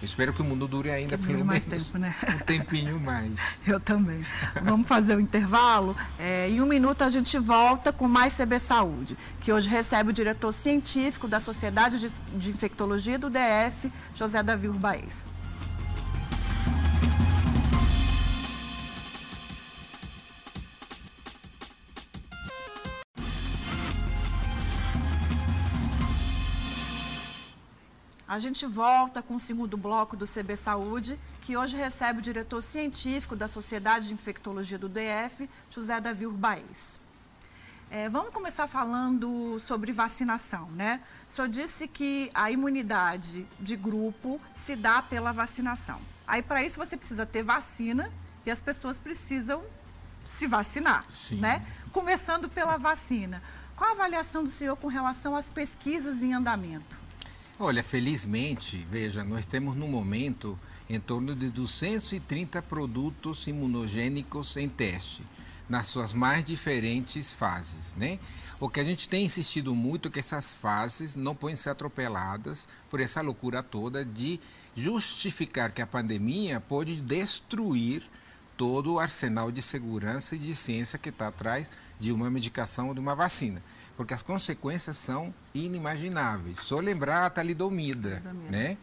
Espero 0.05 0.33
que 0.33 0.43
o 0.43 0.45
mundo 0.45 0.69
dure 0.69 0.91
ainda 0.91 1.17
Que 1.17 1.27
pelo 1.27 1.45
menos 1.45 1.65
tempo, 1.65 1.99
né? 1.99 2.15
um 2.29 2.39
tempinho 2.45 3.01
mais. 3.01 3.33
Eu 3.67 3.81
também. 3.81 4.25
Vamos 4.63 4.87
fazer 4.87 5.17
o 5.17 5.21
intervalo? 5.21 5.97
É, 6.19 6.49
em 6.49 6.61
um 6.61 6.67
minuto 6.67 7.03
a 7.03 7.09
gente 7.09 7.39
volta 7.39 7.93
com 7.93 8.07
mais 8.07 8.37
CB 8.37 8.59
Saúde, 8.59 9.17
que 9.41 9.53
hoje 9.53 9.69
recebe 9.69 10.11
o 10.11 10.13
diretor 10.13 10.53
científico 10.53 11.27
da 11.27 11.41
Sociedade 11.41 11.99
de, 11.99 12.11
de 12.39 12.51
Infectologia 12.51 13.19
do 13.19 13.31
DF, 13.31 13.91
José 14.15 14.43
Davi 14.43 14.69
Urbaez. 14.69 15.34
A 28.35 28.39
gente 28.41 28.67
volta 28.67 29.23
com 29.23 29.37
o 29.37 29.39
segundo 29.39 29.77
bloco 29.77 30.17
do 30.17 30.27
CB 30.27 30.57
Saúde, 30.57 31.17
que 31.41 31.57
hoje 31.57 31.77
recebe 31.77 32.19
o 32.19 32.21
diretor 32.21 32.61
científico 32.61 33.37
da 33.37 33.47
Sociedade 33.47 34.09
de 34.09 34.15
Infectologia 34.15 34.77
do 34.77 34.89
DF, 34.89 35.49
José 35.71 36.01
Davi 36.01 36.27
Urbaez. 36.27 36.99
É, 37.89 38.09
vamos 38.09 38.35
começar 38.35 38.67
falando 38.67 39.57
sobre 39.61 39.93
vacinação, 39.93 40.69
né? 40.73 41.01
O 41.31 41.33
senhor 41.33 41.47
disse 41.47 41.87
que 41.87 42.29
a 42.35 42.51
imunidade 42.51 43.47
de 43.61 43.77
grupo 43.77 44.41
se 44.53 44.75
dá 44.75 45.01
pela 45.01 45.31
vacinação. 45.31 46.01
Aí, 46.27 46.43
para 46.43 46.65
isso, 46.65 46.77
você 46.77 46.97
precisa 46.97 47.25
ter 47.25 47.45
vacina 47.45 48.11
e 48.45 48.51
as 48.51 48.61
pessoas 48.61 48.99
precisam 48.99 49.63
se 50.25 50.49
vacinar, 50.49 51.05
Sim. 51.09 51.37
né? 51.37 51.65
Começando 51.93 52.49
pela 52.49 52.79
vacina. 52.79 53.41
Qual 53.77 53.91
a 53.91 53.93
avaliação 53.93 54.43
do 54.43 54.51
senhor 54.51 54.75
com 54.75 54.89
relação 54.89 55.37
às 55.37 55.49
pesquisas 55.49 56.21
em 56.21 56.35
andamento? 56.35 57.04
Olha, 57.57 57.85
felizmente, 57.85 58.85
veja, 58.91 59.23
nós 59.23 59.47
temos 59.47 59.77
no 59.77 59.87
momento 59.87 60.59
em 60.91 60.99
torno 60.99 61.37
de 61.37 61.49
230 61.51 62.61
produtos 62.63 63.47
imunogênicos 63.47 64.57
em 64.57 64.69
teste, 64.69 65.23
nas 65.69 65.87
suas 65.87 66.13
mais 66.13 66.45
diferentes 66.45 67.33
fases, 67.33 67.95
né? 67.97 68.19
O 68.59 68.69
que 68.69 68.81
a 68.81 68.85
gente 68.85 69.09
tem 69.09 69.25
insistido 69.25 69.73
muito 69.73 70.09
é 70.09 70.11
que 70.11 70.19
essas 70.19 70.53
fases 70.53 71.15
não 71.15 71.33
podem 71.33 71.55
ser 71.55 71.71
atropeladas 71.71 72.69
por 72.91 72.99
essa 72.99 73.21
loucura 73.21 73.63
toda 73.63 74.05
de 74.05 74.41
justificar 74.75 75.71
que 75.71 75.81
a 75.81 75.87
pandemia 75.87 76.61
pode 76.61 77.01
destruir 77.01 78.03
todo 78.57 78.95
o 78.95 78.99
arsenal 78.99 79.53
de 79.53 79.63
segurança 79.63 80.35
e 80.35 80.39
de 80.39 80.57
ciência 80.57 80.99
que 80.99 81.09
está 81.09 81.29
atrás 81.29 81.71
de 82.01 82.11
uma 82.11 82.29
medicação 82.29 82.89
ou 82.89 82.95
de 82.95 83.01
uma 83.01 83.15
vacina. 83.15 83.63
Porque 83.97 84.13
as 84.13 84.23
consequências 84.23 84.97
são 84.97 85.33
inimagináveis. 85.55 86.59
Só 86.59 86.81
lembrar 86.81 87.27
a 87.27 87.31
talidomida, 87.31 88.21
Talidomida, 88.21 88.51
né? 88.51 88.77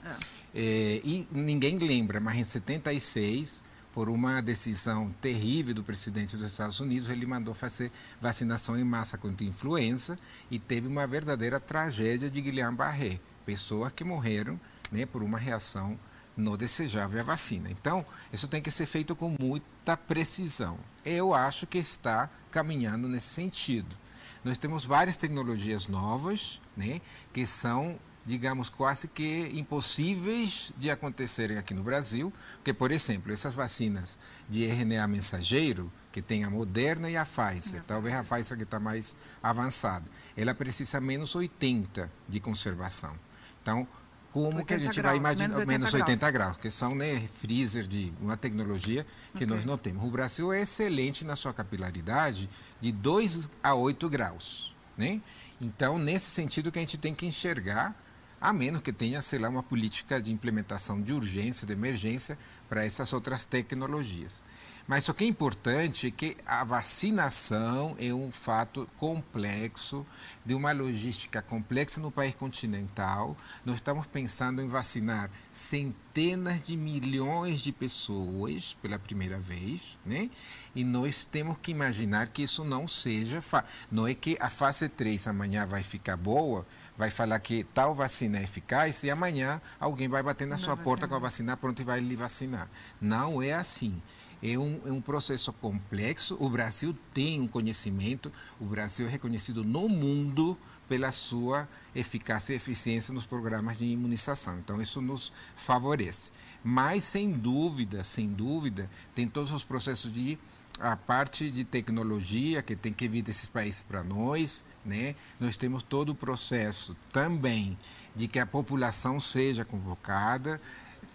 É, 0.54 1.02
e 1.04 1.28
ninguém 1.32 1.78
lembra, 1.78 2.20
mas 2.20 2.38
em 2.38 2.44
76, 2.44 3.64
por 3.94 4.10
uma 4.10 4.42
decisão 4.42 5.14
terrível 5.22 5.74
do 5.74 5.84
presidente 5.84 6.38
dos 6.38 6.52
Estados 6.52 6.80
Unidos, 6.80 7.10
ele 7.10 7.26
mandou 7.26 7.54
fazer 7.54 7.92
vacinação 8.22 8.80
em 8.80 8.84
massa 8.84 9.18
contra 9.18 9.46
influenza 9.46 10.18
e 10.50 10.58
teve 10.58 10.88
uma 10.88 11.06
verdadeira 11.06 11.60
tragédia 11.60 12.30
de 12.30 12.42
Guillain-Barré. 12.42 13.20
Pessoas 13.46 13.92
que 13.92 14.04
morreram 14.04 14.60
né, 14.92 15.06
por 15.06 15.24
uma 15.24 15.38
reação 15.38 15.98
não 16.36 16.56
desejável 16.56 17.20
à 17.20 17.24
vacina. 17.24 17.70
Então, 17.70 18.06
isso 18.32 18.48
tem 18.48 18.62
que 18.62 18.72
ser 18.72 18.86
feito 18.86 19.16
com 19.16 19.36
muita 19.40 19.98
precisão. 19.98 20.80
Eu 21.04 21.34
acho 21.34 21.68
que 21.68 21.78
está 21.78 22.30
caminhando 22.50 23.08
nesse 23.08 23.28
sentido. 23.28 24.01
Nós 24.44 24.58
temos 24.58 24.86
várias 24.86 25.16
tecnologias 25.18 25.88
novas, 25.88 26.60
né, 26.76 27.00
que 27.32 27.46
são, 27.46 28.00
digamos, 28.26 28.70
quase 28.70 29.08
que 29.08 29.52
impossíveis 29.54 30.74
de 30.78 30.90
acontecerem 30.90 31.58
aqui 31.58 31.74
no 31.74 31.84
Brasil, 31.84 32.34
porque, 32.56 32.74
por 32.74 32.92
exemplo, 32.92 33.32
essas 33.32 33.54
vacinas 33.54 34.18
de 34.50 34.66
RNA 34.66 35.08
mensageiro, 35.08 35.92
que 36.12 36.22
tem 36.22 36.44
a 36.44 36.50
Moderna 36.50 37.10
e 37.10 37.16
a 37.16 37.26
Pfizer, 37.26 37.84
talvez 37.86 38.16
a 38.16 38.24
Pfizer 38.24 38.58
que 38.58 38.64
está 38.64 38.80
mais 38.80 39.16
avançada, 39.44 40.06
ela 40.36 40.56
precisa 40.56 41.00
menos 41.00 41.36
80 41.36 42.12
de 42.28 42.40
conservação. 42.40 43.16
Então, 43.62 43.88
como 44.32 44.66
que 44.66 44.74
a 44.74 44.78
80 44.78 44.80
gente 44.80 45.02
graus, 45.02 45.12
vai 45.12 45.18
imaginar 45.18 45.48
menos 45.48 45.60
80 45.60 45.72
menos 45.72 45.94
80 45.94 46.32
graus. 46.32 46.32
graus, 46.32 46.58
que 46.58 46.70
são 46.70 46.96
né, 46.96 47.28
freezer 47.34 47.86
de 47.86 48.14
uma 48.22 48.38
tecnologia 48.38 49.06
que 49.36 49.46
nós 49.46 49.66
não 49.66 49.78
temos. 49.78 50.04
O 50.06 50.10
Brasil 50.10 50.54
é 50.54 50.62
excelente 50.62 51.26
na 51.26 51.36
sua 51.36 51.54
capilaridade 51.54 52.50
de 52.80 52.92
2 52.92 53.50
a 53.62 53.76
8 53.76 54.10
graus. 54.10 54.74
Né? 54.98 55.22
Então, 55.60 56.00
nesse 56.00 56.30
sentido 56.30 56.72
que 56.72 56.80
a 56.80 56.82
gente 56.82 56.98
tem 56.98 57.14
que 57.14 57.26
enxergar, 57.26 57.96
a 58.40 58.52
menos 58.52 58.82
que 58.82 58.92
tenha, 58.92 59.22
sei 59.22 59.38
lá, 59.38 59.50
uma 59.50 59.62
política 59.62 60.20
de 60.20 60.32
implementação 60.32 61.00
de 61.02 61.14
urgência, 61.14 61.68
de 61.68 61.74
emergência 61.74 62.38
para 62.68 62.86
essas 62.86 63.14
outras 63.14 63.46
tecnologias. 63.46 64.44
Mas 64.88 65.08
o 65.08 65.14
que 65.14 65.24
é 65.24 65.28
importante 65.28 66.08
é 66.08 66.12
que 66.12 66.36
a 66.46 66.64
vacinação 66.64 67.96
é 68.00 68.14
um 68.14 68.32
fato 68.32 68.88
complexo, 68.98 70.06
de 70.44 70.54
uma 70.54 70.72
logística 70.72 71.42
complexa 71.42 72.02
no 72.02 72.12
país 72.12 72.34
continental. 72.36 73.38
Nós 73.64 73.76
estamos 73.76 74.08
pensando 74.08 74.62
em 74.62 74.68
vacinar 74.68 75.30
centenas 75.52 76.62
de 76.62 76.76
milhões 76.76 77.62
de 77.62 77.72
pessoas 77.72 78.76
pela 78.82 78.98
primeira 78.98 79.40
vez, 79.40 80.00
né? 80.06 80.30
E 80.76 80.84
nós 80.84 81.26
temos 81.26 81.58
que 81.60 81.72
imaginar 81.72 82.28
que 82.28 82.44
isso 82.44 82.64
não 82.64 82.88
seja. 82.88 83.42
Fa... 83.42 83.64
Não 83.92 84.08
é 84.08 84.14
que 84.16 84.36
a 84.40 84.50
fase 84.50 84.90
3 84.90 85.28
amanhã 85.28 85.66
vai 85.66 85.84
ficar 85.84 86.18
boa, 86.18 86.66
vai 86.98 87.10
falar 87.10 87.40
que 87.40 87.64
tal 87.66 87.94
vacina 87.94 88.40
é 88.40 88.44
eficaz 88.44 89.04
e 89.04 89.12
amanhã 89.12 89.62
alguém 89.80 90.08
vai 90.08 90.24
bater 90.24 90.46
na 90.46 90.56
Não 90.56 90.58
sua 90.58 90.76
vai 90.76 90.84
porta 90.84 91.08
com 91.08 91.16
a 91.16 91.20
vacina 91.20 91.56
pronta 91.56 91.82
e 91.82 91.86
vai 91.86 92.00
lhe 92.00 92.16
vacinar. 92.16 92.68
Não 93.00 93.42
é 93.42 93.54
assim. 93.54 94.02
É 94.44 94.58
um, 94.58 94.82
é 94.86 94.92
um 94.92 95.02
processo 95.02 95.54
complexo. 95.54 96.36
O 96.40 96.50
Brasil 96.50 96.98
tem 97.14 97.40
um 97.40 97.48
conhecimento, 97.48 98.32
o 98.60 98.66
Brasil 98.66 99.08
é 99.08 99.10
reconhecido 99.10 99.64
no 99.64 99.88
mundo 99.88 100.58
pela 100.88 101.12
sua 101.12 101.70
eficácia 101.96 102.54
e 102.54 102.56
eficiência 102.56 103.14
nos 103.14 103.26
programas 103.26 103.78
de 103.78 103.86
imunização. 103.86 104.58
Então, 104.60 104.82
isso 104.82 105.02
nos 105.02 105.32
favorece. 105.56 106.32
Mas, 106.64 107.04
sem 107.04 107.32
dúvida, 107.32 108.04
sem 108.04 108.28
dúvida, 108.28 108.90
tem 109.16 109.28
todos 109.28 109.52
os 109.52 109.64
processos 109.64 110.12
de 110.12 110.38
a 110.80 110.96
parte 110.96 111.52
de 111.52 111.64
tecnologia 111.64 112.62
que 112.62 112.76
tem 112.76 112.92
que 112.92 113.08
vir 113.08 113.22
desses 113.22 113.48
países 113.48 113.84
para 113.84 114.04
nós, 114.04 114.66
né? 114.84 115.16
Nós 115.40 115.56
temos 115.56 115.84
todo 115.84 116.10
o 116.10 116.16
processo 116.16 116.96
também 117.12 117.78
de 118.16 118.28
que 118.28 118.40
a 118.40 118.46
população 118.46 119.20
seja 119.20 119.64
convocada, 119.64 120.60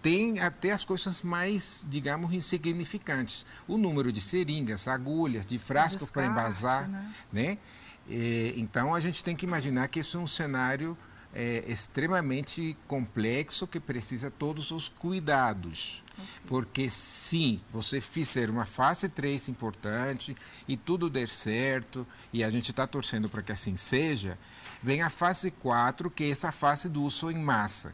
tem 0.01 0.39
até 0.39 0.71
as 0.71 0.83
coisas 0.83 1.21
mais, 1.21 1.85
digamos, 1.89 2.31
insignificantes. 2.31 3.45
O 3.67 3.77
número 3.77 4.11
de 4.11 4.21
seringas, 4.21 4.87
agulhas, 4.87 5.45
de 5.45 5.57
frascos 5.57 6.09
para 6.11 6.25
embasar, 6.25 6.87
né? 6.87 7.13
né? 7.31 7.57
Eh, 8.09 8.53
então 8.55 8.95
a 8.95 8.99
gente 8.99 9.23
tem 9.23 9.35
que 9.35 9.45
imaginar 9.45 9.87
que 9.87 9.99
isso 9.99 10.17
é 10.17 10.19
um 10.19 10.27
cenário 10.27 10.97
eh, 11.33 11.63
extremamente 11.67 12.77
complexo 12.87 13.67
que 13.67 13.79
precisa 13.79 14.31
todos 14.31 14.71
os 14.71 14.87
cuidados. 14.87 16.03
Porque 16.47 16.89
se 16.89 17.61
você 17.71 18.01
fizer 18.01 18.49
uma 18.49 18.65
fase 18.65 19.07
3 19.07 19.49
importante 19.49 20.35
e 20.67 20.75
tudo 20.75 21.09
der 21.09 21.29
certo, 21.29 22.07
e 22.33 22.43
a 22.43 22.49
gente 22.49 22.71
está 22.71 22.87
torcendo 22.87 23.29
para 23.29 23.43
que 23.43 23.51
assim 23.51 23.75
seja, 23.75 24.37
vem 24.81 25.01
a 25.01 25.09
fase 25.09 25.51
4, 25.51 26.09
que 26.09 26.23
é 26.23 26.29
essa 26.29 26.51
fase 26.51 26.89
do 26.89 27.03
uso 27.03 27.29
em 27.29 27.37
massa. 27.37 27.93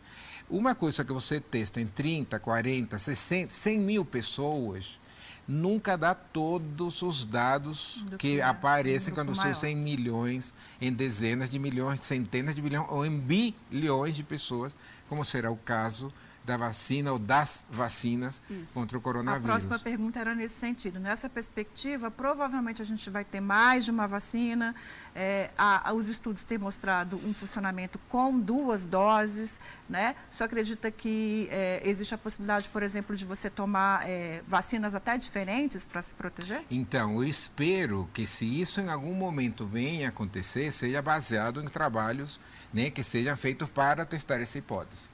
Uma 0.54 0.76
coisa 0.76 1.04
que 1.04 1.12
você 1.12 1.40
testa 1.40 1.82
em 1.82 1.88
30, 1.88 2.38
40, 2.38 3.00
60, 3.00 3.52
100 3.52 3.80
mil 3.80 4.06
pessoas, 4.06 5.00
nunca 5.48 5.98
dá 5.98 6.14
todos 6.14 7.02
os 7.02 7.26
dados 7.26 8.06
Do 8.08 8.20
que 8.20 8.36
que 8.36 8.40
é, 8.40 8.44
aparecem 8.44 9.12
um 9.12 9.16
quando 9.16 9.32
usa 9.32 9.68
em 9.68 9.76
milhões, 9.76 10.54
em 10.80 10.94
dezenas 10.94 11.50
de 11.50 11.58
milhões, 11.58 12.02
centenas 12.02 12.54
de 12.56 12.62
milhões 12.62 12.86
ou 12.92 13.04
em 13.04 13.20
bilhões 13.20 14.16
de 14.16 14.24
pessoas, 14.24 14.76
como 15.10 15.26
será 15.26 15.50
o 15.50 15.58
caso 15.58 16.14
da 16.46 16.58
vacina 16.58 17.12
ou 17.12 17.18
das 17.20 17.66
vacinas 17.70 18.42
Isso. 18.50 18.74
contra 18.74 18.98
o 18.98 19.00
A 19.00 19.04
coronavírus. 19.04 19.46
próxima 19.46 19.80
pergunta 19.80 20.20
era 20.20 20.36
nesse 20.36 20.56
sentido. 20.60 21.00
Nessa 21.00 21.30
perspectiva, 21.30 22.12
provavelmente 22.12 22.82
a 22.82 22.86
gente 22.86 23.10
vai 23.10 23.24
ter 23.24 23.40
mais 23.40 23.86
de 23.86 23.92
uma 23.92 24.08
vacina. 24.08 24.76
É, 25.16 25.52
a- 25.58 25.90
a- 25.90 25.94
os 25.94 26.08
estudos 26.08 26.44
têm 26.44 26.58
mostrado 26.58 27.16
um 27.26 27.34
funcionamento 27.34 27.98
com 28.10 28.38
duas 28.38 28.86
doses. 28.86 29.60
Né? 29.90 30.16
Só 30.32 30.46
acredita 30.46 30.90
que 30.90 31.48
é, 31.52 31.82
existe 31.86 32.16
a 32.16 32.18
possibilidade, 32.18 32.68
por 32.70 32.82
exemplo, 32.84 33.16
de 33.16 33.26
você 33.26 33.50
tomar 33.50 34.08
é, 34.10 34.42
vacinas 34.48 34.96
até 34.96 35.18
diferentes 35.18 35.86
para 35.86 36.02
se 36.02 36.16
proteger? 36.16 36.64
Então, 36.70 37.14
eu 37.16 37.24
espero 37.24 38.10
que 38.14 38.26
se 38.26 38.46
isso 38.60 38.82
em 38.82 38.90
algum 38.90 39.14
momento 39.14 39.66
venha 39.68 40.08
a 40.08 40.10
acontecer, 40.10 40.72
seja 40.72 41.02
baseado 41.02 41.62
em 41.62 41.68
trabalhos 41.68 42.40
né, 42.74 42.90
que 42.90 43.04
sejam 43.04 43.38
feitos 43.38 43.70
para 43.70 44.04
testar 44.06 44.42
essa 44.42 44.58
hipótese. 44.58 45.10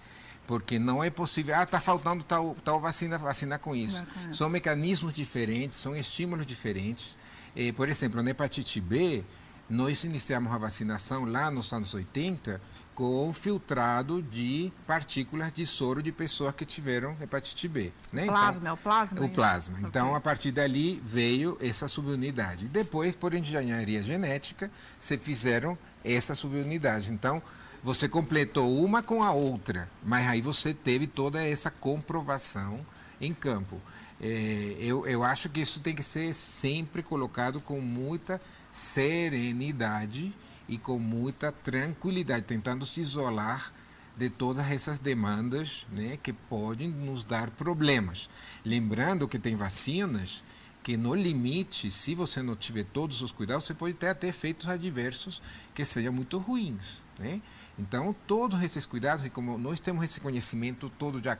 Porque 0.49 0.79
não 0.79 1.03
é 1.03 1.11
possível, 1.11 1.55
ah, 1.55 1.61
está 1.61 1.79
faltando 1.79 2.23
tal, 2.23 2.55
tal 2.63 2.79
vacina, 2.79 3.19
vacinar 3.19 3.59
com 3.59 3.75
isso. 3.75 4.03
São 4.31 4.49
mecanismos 4.49 5.13
diferentes, 5.13 5.77
são 5.77 5.95
estímulos 5.95 6.43
diferentes. 6.43 7.19
Eh, 7.55 7.71
por 7.71 7.87
exemplo, 7.87 8.23
na 8.23 8.31
hepatite 8.31 8.81
B, 8.81 9.23
nós 9.69 10.03
iniciamos 10.05 10.51
a 10.51 10.57
vacinação 10.57 11.23
lá 11.23 11.51
nos 11.51 11.71
anos 11.71 11.93
80 11.93 12.59
com 12.95 13.31
filtrado 13.31 14.23
de 14.23 14.73
partículas 14.87 15.53
de 15.53 15.67
soro 15.67 16.01
de 16.01 16.11
pessoas 16.11 16.55
que 16.55 16.65
tiveram 16.65 17.15
hepatite 17.21 17.67
B. 17.67 17.93
Né? 18.11 18.25
Plasma, 18.25 18.61
então, 18.61 18.73
o 18.73 18.77
plasma? 18.77 19.21
O 19.21 19.25
isso? 19.25 19.33
plasma. 19.35 19.75
Okay. 19.75 19.87
Então, 19.87 20.15
a 20.15 20.19
partir 20.19 20.51
dali 20.51 20.99
veio 21.05 21.59
essa 21.61 21.87
subunidade. 21.87 22.67
Depois, 22.69 23.15
por 23.15 23.35
engenharia 23.35 24.01
genética, 24.01 24.71
se 24.97 25.15
fizeram 25.15 25.77
essa 26.03 26.33
subunidade. 26.33 27.13
Então, 27.13 27.39
você 27.83 28.09
completou 28.09 28.83
uma 28.83 29.01
com 29.01 29.23
a 29.23 29.31
outra, 29.31 29.89
mas 30.03 30.27
aí 30.27 30.41
você 30.41 30.73
teve 30.73 31.07
toda 31.07 31.43
essa 31.43 31.71
comprovação 31.71 32.85
em 33.21 33.33
campo. 33.33 33.81
É, 34.21 34.75
eu, 34.79 35.07
eu 35.07 35.23
acho 35.23 35.49
que 35.49 35.61
isso 35.61 35.79
tem 35.79 35.95
que 35.95 36.03
ser 36.03 36.33
sempre 36.33 37.01
colocado 37.01 37.61
com 37.61 37.79
muita 37.79 38.41
serenidade 38.71 40.33
e 40.67 40.77
com 40.77 40.99
muita 40.99 41.51
tranquilidade, 41.51 42.43
tentando 42.43 42.85
se 42.85 42.99
isolar 43.01 43.73
de 44.15 44.29
todas 44.29 44.69
essas 44.69 44.99
demandas 44.99 45.87
né, 45.95 46.17
que 46.21 46.33
podem 46.33 46.89
nos 46.89 47.23
dar 47.23 47.49
problemas. 47.51 48.29
Lembrando 48.65 49.27
que 49.27 49.39
tem 49.39 49.55
vacinas 49.55 50.43
que 50.83 50.97
no 50.97 51.13
limite, 51.13 51.89
se 51.89 52.15
você 52.15 52.41
não 52.41 52.55
tiver 52.55 52.85
todos 52.85 53.21
os 53.21 53.31
cuidados, 53.31 53.65
você 53.65 53.73
pode 53.73 53.93
ter 53.93 54.07
até 54.07 54.27
efeitos 54.27 54.67
adversos 54.67 55.41
que 55.73 55.85
sejam 55.85 56.11
muito 56.11 56.37
ruins. 56.37 57.01
Né? 57.17 57.41
Então, 57.79 58.13
todos 58.27 58.61
esses 58.61 58.85
cuidados, 58.85 59.25
e 59.25 59.29
como 59.29 59.57
nós 59.57 59.79
temos 59.79 60.03
esse 60.03 60.19
conhecimento 60.19 60.89
todo 60.89 61.23
já 61.23 61.37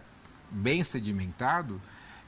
bem 0.50 0.82
sedimentado, 0.86 1.82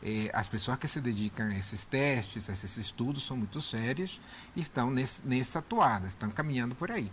eh, 0.03 0.29
as 0.33 0.47
pessoas 0.47 0.77
que 0.77 0.87
se 0.87 0.99
dedicam 0.99 1.47
a 1.47 1.57
esses 1.57 1.85
testes, 1.85 2.49
a 2.49 2.53
esses 2.53 2.75
estudos, 2.75 3.25
são 3.25 3.37
muito 3.37 3.61
sérias 3.61 4.19
e 4.53 4.59
estão 4.59 4.91
nesse, 4.91 5.25
nessa 5.25 5.61
toada, 5.61 6.07
estão 6.07 6.29
caminhando 6.29 6.75
por 6.75 6.91
aí. 6.91 7.09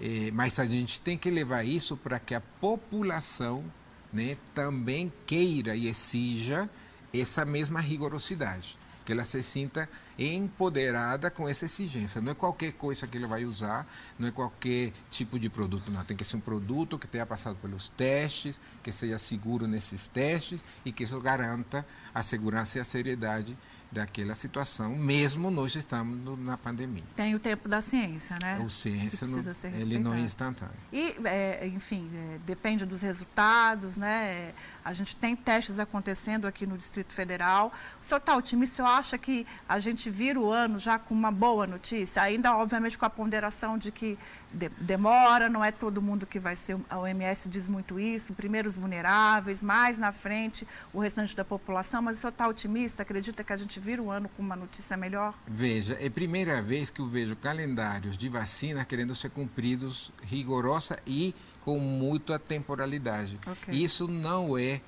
Eh, 0.00 0.32
mas 0.32 0.58
a 0.58 0.64
gente 0.66 1.00
tem 1.00 1.16
que 1.16 1.30
levar 1.30 1.62
isso 1.64 1.96
para 1.96 2.18
que 2.18 2.34
a 2.34 2.40
população 2.40 3.64
né, 4.12 4.36
também 4.52 5.12
queira 5.24 5.76
e 5.76 5.86
exija 5.86 6.68
essa 7.14 7.44
mesma 7.44 7.80
rigorosidade 7.80 8.81
que 9.04 9.12
ela 9.12 9.24
se 9.24 9.42
sinta 9.42 9.88
empoderada 10.18 11.30
com 11.30 11.48
essa 11.48 11.64
exigência. 11.64 12.20
Não 12.20 12.32
é 12.32 12.34
qualquer 12.34 12.72
coisa 12.72 13.06
que 13.06 13.16
ele 13.16 13.26
vai 13.26 13.44
usar, 13.44 13.86
não 14.18 14.28
é 14.28 14.30
qualquer 14.30 14.92
tipo 15.10 15.38
de 15.38 15.48
produto, 15.48 15.90
não. 15.90 16.04
Tem 16.04 16.16
que 16.16 16.24
ser 16.24 16.36
um 16.36 16.40
produto 16.40 16.98
que 16.98 17.06
tenha 17.06 17.26
passado 17.26 17.56
pelos 17.56 17.88
testes, 17.88 18.60
que 18.82 18.92
seja 18.92 19.18
seguro 19.18 19.66
nesses 19.66 20.08
testes 20.08 20.64
e 20.84 20.92
que 20.92 21.04
isso 21.04 21.20
garanta 21.20 21.84
a 22.14 22.22
segurança 22.22 22.78
e 22.78 22.80
a 22.80 22.84
seriedade 22.84 23.56
daquela 23.92 24.34
situação, 24.34 24.96
mesmo 24.96 25.50
nós 25.50 25.76
estamos 25.76 26.38
na 26.38 26.56
pandemia. 26.56 27.04
Tem 27.14 27.34
o 27.34 27.38
tempo 27.38 27.68
da 27.68 27.82
ciência, 27.82 28.36
né? 28.40 28.58
O 28.64 28.70
ciência, 28.70 29.26
não, 29.28 29.44
ele 29.78 29.98
não 29.98 30.14
é 30.14 30.20
instantâneo. 30.20 30.74
E, 30.90 31.14
é, 31.24 31.66
enfim, 31.66 32.10
é, 32.14 32.38
depende 32.46 32.86
dos 32.86 33.02
resultados, 33.02 33.98
né? 33.98 34.54
A 34.82 34.94
gente 34.94 35.14
tem 35.14 35.36
testes 35.36 35.78
acontecendo 35.78 36.46
aqui 36.46 36.66
no 36.66 36.76
Distrito 36.76 37.12
Federal. 37.12 37.70
O 38.00 38.04
senhor 38.04 38.18
está 38.18 38.34
otimista? 38.34 38.72
O 38.72 38.76
senhor 38.76 38.88
acha 38.88 39.18
que 39.18 39.46
a 39.68 39.78
gente 39.78 40.08
vira 40.08 40.40
o 40.40 40.50
ano 40.50 40.78
já 40.78 40.98
com 40.98 41.14
uma 41.14 41.30
boa 41.30 41.66
notícia? 41.66 42.22
Ainda, 42.22 42.56
obviamente, 42.56 42.98
com 42.98 43.04
a 43.04 43.10
ponderação 43.10 43.76
de 43.76 43.92
que 43.92 44.18
de, 44.52 44.68
demora, 44.80 45.48
não 45.48 45.64
é 45.64 45.72
todo 45.72 46.02
mundo 46.02 46.26
que 46.26 46.38
vai 46.38 46.54
ser, 46.54 46.76
a 46.88 46.98
OMS 46.98 47.48
diz 47.48 47.68
muito 47.68 47.98
isso, 47.98 48.34
primeiro 48.34 48.68
os 48.68 48.76
vulneráveis, 48.76 49.62
mais 49.62 49.98
na 49.98 50.12
frente 50.12 50.66
o 50.92 51.00
restante 51.00 51.34
da 51.36 51.44
população, 51.44 52.02
mas 52.02 52.18
o 52.18 52.20
senhor 52.20 52.32
está 52.32 52.48
otimista? 52.48 53.02
Acredita 53.02 53.42
que 53.42 53.52
a 53.52 53.56
gente 53.56 53.80
vira 53.80 54.02
o 54.02 54.10
ano 54.10 54.28
com 54.36 54.42
uma 54.42 54.56
notícia 54.56 54.96
melhor? 54.96 55.34
Veja, 55.46 55.94
é 56.00 56.06
a 56.06 56.10
primeira 56.10 56.60
vez 56.60 56.90
que 56.90 57.00
eu 57.00 57.06
vejo 57.06 57.36
calendários 57.36 58.16
de 58.16 58.28
vacina 58.28 58.84
querendo 58.84 59.14
ser 59.14 59.30
cumpridos 59.30 60.12
rigorosa 60.22 60.98
e 61.06 61.34
com 61.60 61.78
muita 61.78 62.38
temporalidade. 62.38 63.38
Okay. 63.46 63.74
Isso 63.74 64.08
não 64.08 64.58
é 64.58 64.80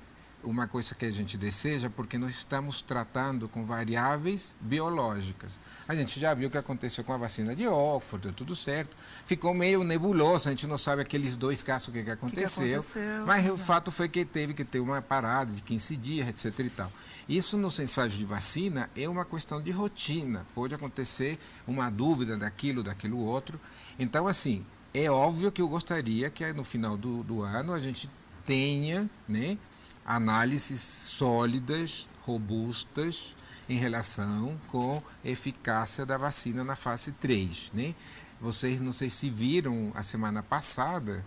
uma 0.45 0.67
coisa 0.67 0.95
que 0.95 1.05
a 1.05 1.11
gente 1.11 1.37
deseja, 1.37 1.89
porque 1.89 2.17
nós 2.17 2.35
estamos 2.35 2.81
tratando 2.81 3.49
com 3.49 3.65
variáveis 3.65 4.55
biológicas. 4.61 5.59
A 5.87 5.95
gente 5.95 6.19
já 6.19 6.33
viu 6.33 6.47
o 6.47 6.51
que 6.51 6.57
aconteceu 6.57 7.03
com 7.03 7.13
a 7.13 7.17
vacina 7.17 7.55
de 7.55 7.67
Oxford, 7.67 8.27
deu 8.27 8.33
tudo 8.33 8.55
certo. 8.55 8.95
Ficou 9.25 9.53
meio 9.53 9.83
nebuloso, 9.83 10.47
a 10.47 10.51
gente 10.51 10.67
não 10.67 10.77
sabe 10.77 11.01
aqueles 11.01 11.35
dois 11.35 11.61
casos 11.61 11.89
o 11.89 11.91
que, 11.91 12.03
que, 12.03 12.11
aconteceu, 12.11 12.63
que, 12.63 12.69
que 12.69 12.99
aconteceu. 12.99 13.25
Mas 13.25 13.49
o 13.49 13.57
fato 13.57 13.91
foi 13.91 14.07
que 14.07 14.23
teve 14.23 14.53
que 14.53 14.63
ter 14.63 14.79
uma 14.79 15.01
parada 15.01 15.51
de 15.51 15.61
15 15.61 15.97
dias, 15.97 16.29
etc. 16.29 16.59
E 16.59 16.69
tal. 16.69 16.91
Isso 17.27 17.57
nos 17.57 17.79
ensaios 17.79 18.13
de 18.13 18.23
vacina 18.23 18.89
é 18.95 19.09
uma 19.09 19.25
questão 19.25 19.61
de 19.61 19.71
rotina. 19.71 20.45
Pode 20.53 20.75
acontecer 20.75 21.39
uma 21.67 21.89
dúvida 21.89 22.37
daquilo, 22.37 22.83
daquilo 22.83 23.19
outro. 23.19 23.59
Então, 23.97 24.27
assim, 24.27 24.63
é 24.93 25.09
óbvio 25.09 25.51
que 25.51 25.61
eu 25.61 25.67
gostaria 25.67 26.29
que 26.29 26.53
no 26.53 26.63
final 26.63 26.95
do, 26.95 27.23
do 27.23 27.41
ano 27.41 27.73
a 27.73 27.79
gente 27.79 28.09
tenha 28.45 29.09
né, 29.27 29.57
análises 30.05 30.81
sólidas, 30.81 32.07
robustas, 32.23 33.35
em 33.67 33.77
relação 33.77 34.59
com 34.67 35.01
eficácia 35.23 36.05
da 36.05 36.17
vacina 36.17 36.63
na 36.63 36.75
fase 36.75 37.11
3. 37.13 37.71
Né? 37.73 37.95
Vocês 38.39 38.79
não 38.79 38.91
sei 38.91 39.09
se 39.09 39.29
viram 39.29 39.91
a 39.95 40.03
semana 40.03 40.43
passada, 40.43 41.25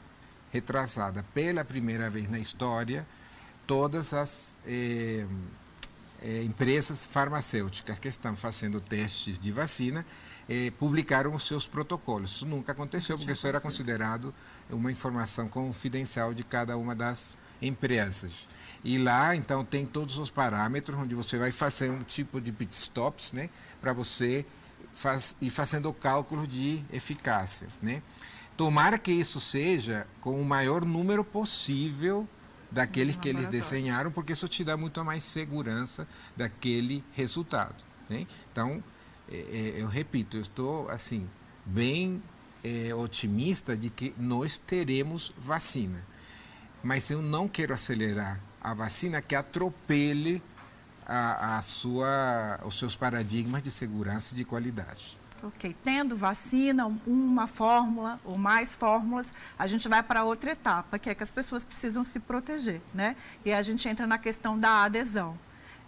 retrasada 0.53 1.25
pela 1.35 1.64
primeira 1.64 2.09
vez 2.09 2.31
na 2.31 2.38
história, 2.38 3.07
todas 3.67 4.14
as 4.14 4.59
eh, 4.64 5.27
eh, 6.23 6.43
empresas 6.45 7.05
farmacêuticas 7.05 7.99
que 7.99 8.09
estão 8.09 8.35
fazendo 8.35 8.81
testes 8.81 9.38
de 9.38 9.51
vacina 9.51 10.07
eh, 10.49 10.71
publicaram 10.79 11.35
os 11.35 11.47
seus 11.47 11.67
protocolos. 11.67 12.37
Isso 12.37 12.47
nunca 12.47 12.73
aconteceu, 12.73 13.19
porque 13.19 13.33
isso 13.33 13.47
era 13.47 13.61
considerado 13.61 14.33
uma 14.71 14.91
informação 14.91 15.49
confidencial 15.49 16.33
de 16.33 16.45
cada 16.45 16.77
uma 16.79 16.95
das 16.95 17.35
empresas. 17.61 18.49
E 18.85 18.99
lá, 18.99 19.35
então, 19.35 19.64
tem 19.64 19.85
todos 19.85 20.19
os 20.19 20.31
parâmetros 20.31 20.99
onde 20.99 21.14
você 21.14 21.37
vai 21.37 21.51
fazer 21.51 21.91
um 21.91 21.99
tipo 21.99 22.41
de 22.41 22.53
pit 22.53 22.73
stops, 22.73 23.33
né? 23.33 23.51
Para 23.81 23.93
você 23.93 24.47
faz, 24.95 25.37
ir 25.41 25.51
fazendo 25.51 25.88
o 25.88 25.95
cálculo 25.95 26.47
de 26.47 26.85
eficácia, 26.93 27.69
né? 27.83 28.03
Tomara 28.57 28.99
que 28.99 29.12
isso 29.12 29.38
seja 29.38 30.07
com 30.21 30.41
o 30.41 30.45
maior 30.45 30.85
número 30.85 31.25
possível 31.25 32.29
daqueles 32.71 33.17
que 33.17 33.29
eles 33.29 33.47
desenharam, 33.47 34.11
porque 34.11 34.33
isso 34.33 34.49
te 34.49 34.64
dá 34.64 34.77
muito 34.77 35.05
mais 35.05 35.23
segurança 35.23 36.09
daquele 36.37 37.05
resultado. 37.12 37.85
Né? 38.09 38.27
Então, 38.51 38.83
é, 39.31 39.37
é, 39.37 39.75
eu 39.77 39.87
repito, 39.87 40.37
eu 40.37 40.41
estou 40.41 40.88
assim 40.91 41.29
bem 41.64 42.23
é, 42.64 42.95
otimista 42.95 43.77
de 43.77 43.91
que 43.91 44.14
nós 44.19 44.59
teremos 44.59 45.33
vacina, 45.38 46.05
mas 46.83 47.11
eu 47.11 47.23
não 47.23 47.47
quero 47.47 47.73
acelerar 47.73 48.41
a 48.62 48.75
vacina 48.75 49.21
que 49.23 49.35
atropele 49.35 50.42
a, 51.07 51.57
a 51.57 51.62
sua, 51.62 52.61
os 52.64 52.79
seus 52.79 52.94
paradigmas 52.94 53.62
de 53.62 53.71
segurança 53.71 54.35
e 54.35 54.37
de 54.37 54.44
qualidade. 54.44 55.18
Ok, 55.42 55.75
tendo 55.85 56.16
vacina, 56.16 56.87
uma 57.07 57.47
fórmula 57.47 58.21
ou 58.25 58.37
mais 58.37 58.75
fórmulas, 58.75 59.33
a 59.57 59.68
gente 59.68 59.88
vai 59.88 60.03
para 60.03 60.25
outra 60.25 60.51
etapa, 60.51 60.99
que 60.99 61.09
é 61.09 61.14
que 61.14 61.23
as 61.23 61.31
pessoas 61.31 61.64
precisam 61.64 62.03
se 62.03 62.18
proteger, 62.18 62.81
né? 62.92 63.14
E 63.44 63.53
a 63.53 63.62
gente 63.62 63.88
entra 63.88 64.07
na 64.07 64.18
questão 64.18 64.59
da 64.59 64.83
adesão. 64.83 65.38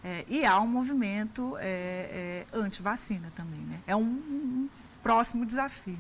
É, 0.05 0.25
e 0.29 0.47
há 0.47 0.59
um 0.61 0.69
movimento 0.69 1.57
é, 1.59 2.47
é, 2.53 2.57
anti-vacina 2.57 3.31
também, 3.35 3.61
né? 3.61 3.81
É 3.87 3.97
um, 3.97 4.03
um 4.03 4.69
próximo 5.03 5.45
desafio. 5.45 5.99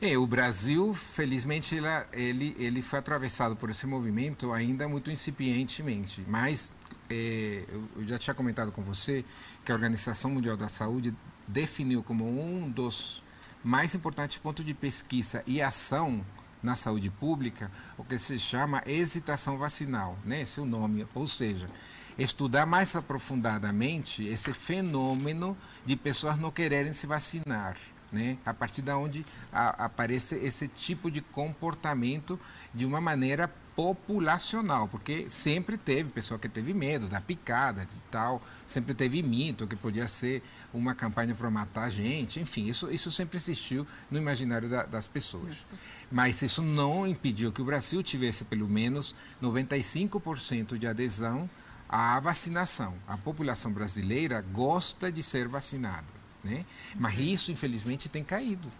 É, 0.00 0.16
o 0.16 0.24
Brasil, 0.28 0.94
felizmente, 0.94 1.76
ele, 2.12 2.54
ele 2.56 2.80
foi 2.80 3.00
atravessado 3.00 3.56
por 3.56 3.68
esse 3.68 3.84
movimento 3.84 4.52
ainda 4.52 4.88
muito 4.88 5.10
incipientemente. 5.10 6.24
Mas 6.28 6.70
é, 7.10 7.64
eu 7.96 8.06
já 8.06 8.16
tinha 8.16 8.32
comentado 8.32 8.70
com 8.70 8.80
você 8.80 9.24
que 9.64 9.72
a 9.72 9.74
Organização 9.74 10.30
Mundial 10.30 10.56
da 10.56 10.68
Saúde 10.68 11.12
definiu 11.48 12.00
como 12.00 12.24
um 12.28 12.70
dos 12.70 13.24
mais 13.64 13.92
importantes 13.92 14.36
pontos 14.36 14.64
de 14.64 14.72
pesquisa 14.72 15.42
e 15.44 15.60
ação 15.60 16.24
na 16.62 16.76
saúde 16.76 17.10
pública 17.10 17.70
o 17.96 18.04
que 18.04 18.18
se 18.18 18.38
chama 18.38 18.82
hesitação 18.86 19.58
vacinal, 19.58 20.16
né? 20.24 20.42
esse 20.42 20.60
é 20.60 20.62
o 20.62 20.66
nome, 20.66 21.06
ou 21.14 21.26
seja, 21.26 21.70
estudar 22.16 22.66
mais 22.66 22.94
aprofundadamente 22.94 24.24
esse 24.24 24.52
fenômeno 24.52 25.56
de 25.84 25.96
pessoas 25.96 26.38
não 26.38 26.50
quererem 26.50 26.92
se 26.92 27.06
vacinar 27.06 27.76
né? 28.12 28.38
a 28.44 28.54
partir 28.54 28.82
da 28.82 28.96
onde 28.96 29.24
a, 29.52 29.84
aparece 29.84 30.36
esse 30.36 30.68
tipo 30.68 31.10
de 31.10 31.20
comportamento 31.20 32.38
de 32.74 32.84
uma 32.84 33.00
maneira 33.00 33.48
populacional, 33.78 34.88
porque 34.88 35.28
sempre 35.30 35.78
teve 35.78 36.10
pessoa 36.10 36.36
que 36.36 36.48
teve 36.48 36.74
medo 36.74 37.06
da 37.06 37.20
picada 37.20 37.86
de 37.86 38.02
tal, 38.10 38.42
sempre 38.66 38.92
teve 38.92 39.22
mito 39.22 39.68
que 39.68 39.76
podia 39.76 40.08
ser 40.08 40.42
uma 40.74 40.96
campanha 40.96 41.32
para 41.32 41.48
matar 41.48 41.84
a 41.84 41.88
gente, 41.88 42.40
enfim, 42.40 42.66
isso, 42.66 42.90
isso 42.90 43.08
sempre 43.12 43.36
existiu 43.36 43.86
no 44.10 44.18
imaginário 44.18 44.68
da, 44.68 44.84
das 44.84 45.06
pessoas. 45.06 45.64
Mas 46.10 46.42
isso 46.42 46.60
não 46.60 47.06
impediu 47.06 47.52
que 47.52 47.62
o 47.62 47.64
Brasil 47.64 48.02
tivesse 48.02 48.44
pelo 48.46 48.68
menos 48.68 49.14
95% 49.40 50.76
de 50.76 50.88
adesão 50.88 51.48
à 51.88 52.18
vacinação. 52.18 52.96
A 53.06 53.16
população 53.16 53.72
brasileira 53.72 54.40
gosta 54.40 55.12
de 55.12 55.22
ser 55.22 55.46
vacinada. 55.46 56.17
Né? 56.48 56.64
Mas 56.96 57.18
isso, 57.18 57.52
infelizmente, 57.52 58.08
tem 58.08 58.24
caído. 58.24 58.70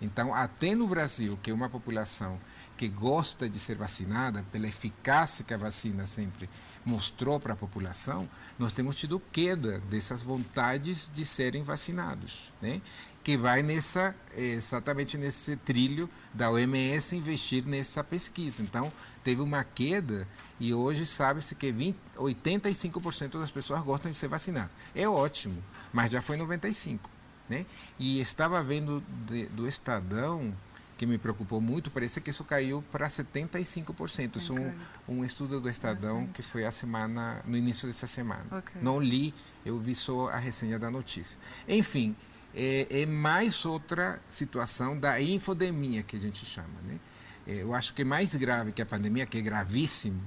Então, 0.00 0.34
até 0.34 0.74
no 0.74 0.86
Brasil, 0.86 1.38
que 1.42 1.50
é 1.50 1.54
uma 1.54 1.70
população 1.70 2.38
que 2.76 2.88
gosta 2.88 3.48
de 3.48 3.58
ser 3.58 3.76
vacinada, 3.76 4.44
pela 4.50 4.66
eficácia 4.66 5.44
que 5.44 5.54
a 5.54 5.56
vacina 5.56 6.04
sempre 6.04 6.50
mostrou 6.84 7.40
para 7.40 7.54
a 7.54 7.56
população, 7.56 8.28
nós 8.58 8.72
temos 8.72 8.96
tido 8.96 9.22
queda 9.32 9.78
dessas 9.88 10.22
vontades 10.22 11.10
de 11.14 11.24
serem 11.24 11.62
vacinados, 11.62 12.52
né? 12.60 12.82
que 13.22 13.38
vai 13.38 13.62
nessa, 13.62 14.14
exatamente 14.36 15.16
nesse 15.16 15.56
trilho 15.56 16.10
da 16.34 16.50
OMS 16.50 17.16
investir 17.16 17.64
nessa 17.64 18.04
pesquisa. 18.04 18.62
Então, 18.62 18.92
teve 19.22 19.40
uma 19.40 19.64
queda 19.64 20.28
e 20.60 20.74
hoje 20.74 21.06
sabe-se 21.06 21.54
que 21.54 21.72
20, 21.72 21.96
85% 22.16 23.38
das 23.38 23.50
pessoas 23.50 23.82
gostam 23.82 24.10
de 24.10 24.16
ser 24.16 24.28
vacinadas. 24.28 24.76
É 24.94 25.08
ótimo, 25.08 25.64
mas 25.90 26.10
já 26.10 26.20
foi 26.20 26.36
95%. 26.36 27.13
Né? 27.48 27.66
E 27.98 28.20
estava 28.20 28.62
vendo 28.62 29.02
de, 29.26 29.46
do 29.46 29.66
Estadão 29.66 30.54
que 30.96 31.06
me 31.06 31.18
preocupou 31.18 31.60
muito, 31.60 31.90
parece 31.90 32.20
que 32.20 32.30
isso 32.30 32.44
caiu 32.44 32.82
para 32.90 33.06
75%. 33.08 34.36
Isso 34.36 34.56
é 34.56 34.60
um, 35.08 35.18
um, 35.18 35.24
estudo 35.24 35.60
do 35.60 35.68
Estadão 35.68 36.26
que 36.28 36.42
foi 36.42 36.64
a 36.64 36.70
semana, 36.70 37.42
no 37.44 37.56
início 37.56 37.86
dessa 37.86 38.06
semana. 38.06 38.46
Okay. 38.58 38.80
Não 38.80 39.00
li, 39.00 39.34
eu 39.64 39.78
vi 39.78 39.94
só 39.94 40.28
a 40.28 40.38
resenha 40.38 40.78
da 40.78 40.90
notícia. 40.90 41.38
Enfim, 41.68 42.14
é, 42.54 42.86
é, 42.88 43.06
mais 43.06 43.64
outra 43.64 44.20
situação 44.28 44.98
da 44.98 45.20
infodemia 45.20 46.02
que 46.02 46.16
a 46.16 46.20
gente 46.20 46.46
chama. 46.46 46.80
Né? 46.84 47.00
É, 47.46 47.62
eu 47.62 47.74
acho 47.74 47.92
que 47.94 48.04
mais 48.04 48.34
grave 48.34 48.72
que 48.72 48.80
a 48.80 48.86
pandemia, 48.86 49.26
que 49.26 49.38
é 49.38 49.42
gravíssimo, 49.42 50.22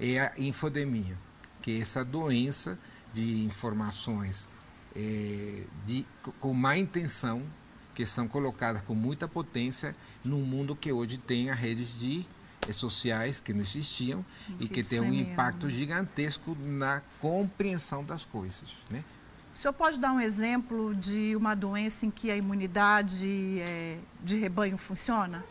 é 0.00 0.18
a 0.18 0.32
infodemia, 0.38 1.16
que 1.60 1.76
é 1.76 1.80
essa 1.80 2.04
doença 2.04 2.78
de 3.12 3.44
informações 3.44 4.48
é, 4.96 5.64
de, 5.84 6.06
com 6.40 6.54
má 6.54 6.76
intenção 6.76 7.42
que 7.94 8.04
são 8.04 8.26
colocadas 8.26 8.82
com 8.82 8.94
muita 8.94 9.28
potência 9.28 9.94
num 10.24 10.42
mundo 10.42 10.74
que 10.74 10.92
hoje 10.92 11.18
tem 11.18 11.50
as 11.50 11.58
redes 11.58 11.98
de 11.98 12.26
eh, 12.66 12.72
sociais 12.72 13.40
que 13.40 13.54
não 13.54 13.60
existiam 13.60 14.24
que 14.58 14.64
e 14.64 14.68
que 14.68 14.82
tem 14.82 15.00
um 15.00 15.12
impacto 15.12 15.68
gigantesco 15.70 16.56
na 16.60 17.02
compreensão 17.20 18.04
das 18.04 18.24
coisas, 18.24 18.74
né? 18.90 19.02
O 19.54 19.58
senhor 19.58 19.72
pode 19.72 19.98
dar 19.98 20.12
um 20.12 20.20
exemplo 20.20 20.94
de 20.94 21.34
uma 21.34 21.54
doença 21.54 22.04
em 22.04 22.10
que 22.10 22.30
a 22.30 22.36
imunidade 22.36 23.58
é, 23.60 23.98
de 24.22 24.38
rebanho 24.38 24.76
funciona? 24.76 25.42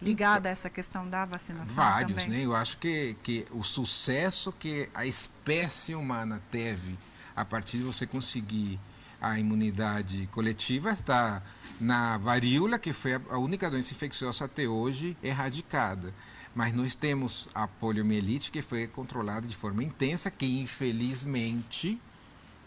Ligada 0.00 0.38
então, 0.38 0.48
a 0.48 0.52
essa 0.52 0.70
questão 0.70 1.08
da 1.08 1.26
vacinação 1.26 1.74
Vários, 1.74 2.24
também? 2.24 2.38
né? 2.38 2.46
Eu 2.46 2.56
acho 2.56 2.78
que, 2.78 3.14
que 3.22 3.46
o 3.50 3.62
sucesso 3.62 4.50
que 4.52 4.88
a 4.94 5.04
espécie 5.04 5.94
humana 5.94 6.42
teve 6.50 6.98
a 7.34 7.44
partir 7.44 7.78
de 7.78 7.84
você 7.84 8.06
conseguir 8.06 8.78
a 9.22 9.38
imunidade 9.38 10.28
coletiva 10.32 10.90
está 10.90 11.40
na 11.80 12.18
varíola, 12.18 12.78
que 12.78 12.92
foi 12.92 13.14
a 13.14 13.38
única 13.38 13.70
doença 13.70 13.94
infecciosa 13.94 14.46
até 14.46 14.66
hoje 14.66 15.16
erradicada. 15.22 16.12
Mas 16.54 16.74
nós 16.74 16.94
temos 16.94 17.48
a 17.54 17.66
poliomielite, 17.66 18.50
que 18.50 18.60
foi 18.60 18.86
controlada 18.88 19.46
de 19.46 19.56
forma 19.56 19.82
intensa, 19.82 20.30
que 20.30 20.60
infelizmente, 20.60 22.00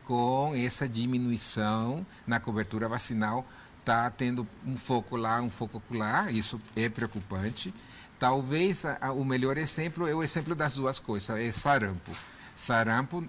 com 0.05 0.53
essa 0.55 0.87
diminuição 0.87 2.05
na 2.25 2.39
cobertura 2.39 2.87
vacinal, 2.87 3.45
está 3.79 4.09
tendo 4.09 4.47
um 4.65 4.77
foco 4.77 5.15
lá, 5.15 5.41
um 5.41 5.49
foco 5.49 5.81
lá, 5.91 6.31
isso 6.31 6.59
é 6.75 6.89
preocupante. 6.89 7.73
Talvez 8.17 8.85
a, 8.85 8.97
a, 9.01 9.11
o 9.11 9.25
melhor 9.25 9.57
exemplo 9.57 10.07
é 10.07 10.15
o 10.15 10.23
exemplo 10.23 10.55
das 10.55 10.73
duas 10.73 10.99
coisas, 10.99 11.37
é 11.37 11.51
sarampo. 11.51 12.11
Sarampo 12.55 13.23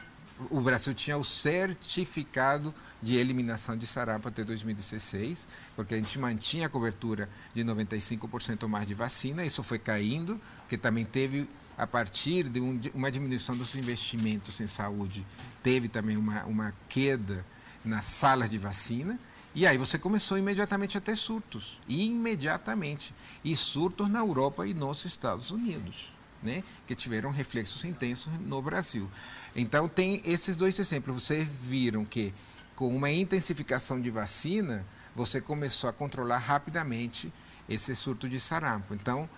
o 0.51 0.61
Brasil 0.61 0.93
tinha 0.93 1.17
o 1.17 1.25
certificado 1.25 2.75
de 3.03 3.17
eliminação 3.17 3.77
de 3.77 3.87
sarampo 3.87 4.29
até 4.29 4.45
2016, 4.45 5.49
porque 5.75 5.95
a 5.95 5.97
gente 5.97 6.19
mantinha 6.19 6.67
a 6.67 6.69
cobertura 6.69 7.29
de 7.55 7.65
95% 7.65 8.67
mais 8.69 8.87
de 8.87 8.95
vacina, 8.95 9.45
isso 9.45 9.63
foi 9.63 9.79
caindo, 9.79 10.41
que 10.69 10.77
também 10.77 11.05
teve, 11.05 11.49
a 11.77 11.87
partir 11.87 12.49
de 12.49 12.61
um, 12.61 12.79
uma 12.95 13.11
diminuição 13.11 13.57
dos 13.57 13.75
investimentos 13.77 14.61
em 14.61 14.67
saúde, 14.67 15.27
teve 15.63 15.89
também 15.89 16.17
uma, 16.17 16.45
uma 16.45 16.75
queda 16.89 17.45
nas 17.85 18.05
salas 18.05 18.51
de 18.51 18.59
vacina, 18.59 19.19
e 19.55 19.67
aí 19.67 19.79
você 19.79 19.99
começou 19.99 20.37
imediatamente 20.37 20.99
a 20.99 21.01
ter 21.01 21.17
surtos, 21.17 21.81
imediatamente, 21.89 23.15
e 23.43 23.57
surtos 23.57 24.09
na 24.11 24.19
Europa 24.19 24.67
e 24.67 24.75
nos 24.75 25.07
Estados 25.07 25.51
Unidos 25.51 26.17
né, 26.43 26.63
que 26.87 26.95
tiveram 26.95 27.31
reflexos 27.31 27.85
intensos 27.85 28.33
no 28.41 28.63
Brasil. 28.63 29.11
Então, 29.57 29.89
tem 29.89 30.21
esses 30.25 30.55
dois 30.55 30.79
exemplos. 30.79 31.25
Vocês 31.25 31.49
viram 31.49 32.05
que, 32.05 32.35
com 32.75 32.95
uma 32.95 33.11
intensificação 33.11 33.99
de 33.99 34.11
vacina, 34.11 34.87
você 35.15 35.41
começou 35.41 35.89
a 35.89 35.93
controlar 35.95 36.39
rapidamente 36.39 37.33
esse 37.67 37.97
surto 37.97 38.29
de 38.29 38.39
sarampo. 38.39 38.95
Então, 38.95 39.29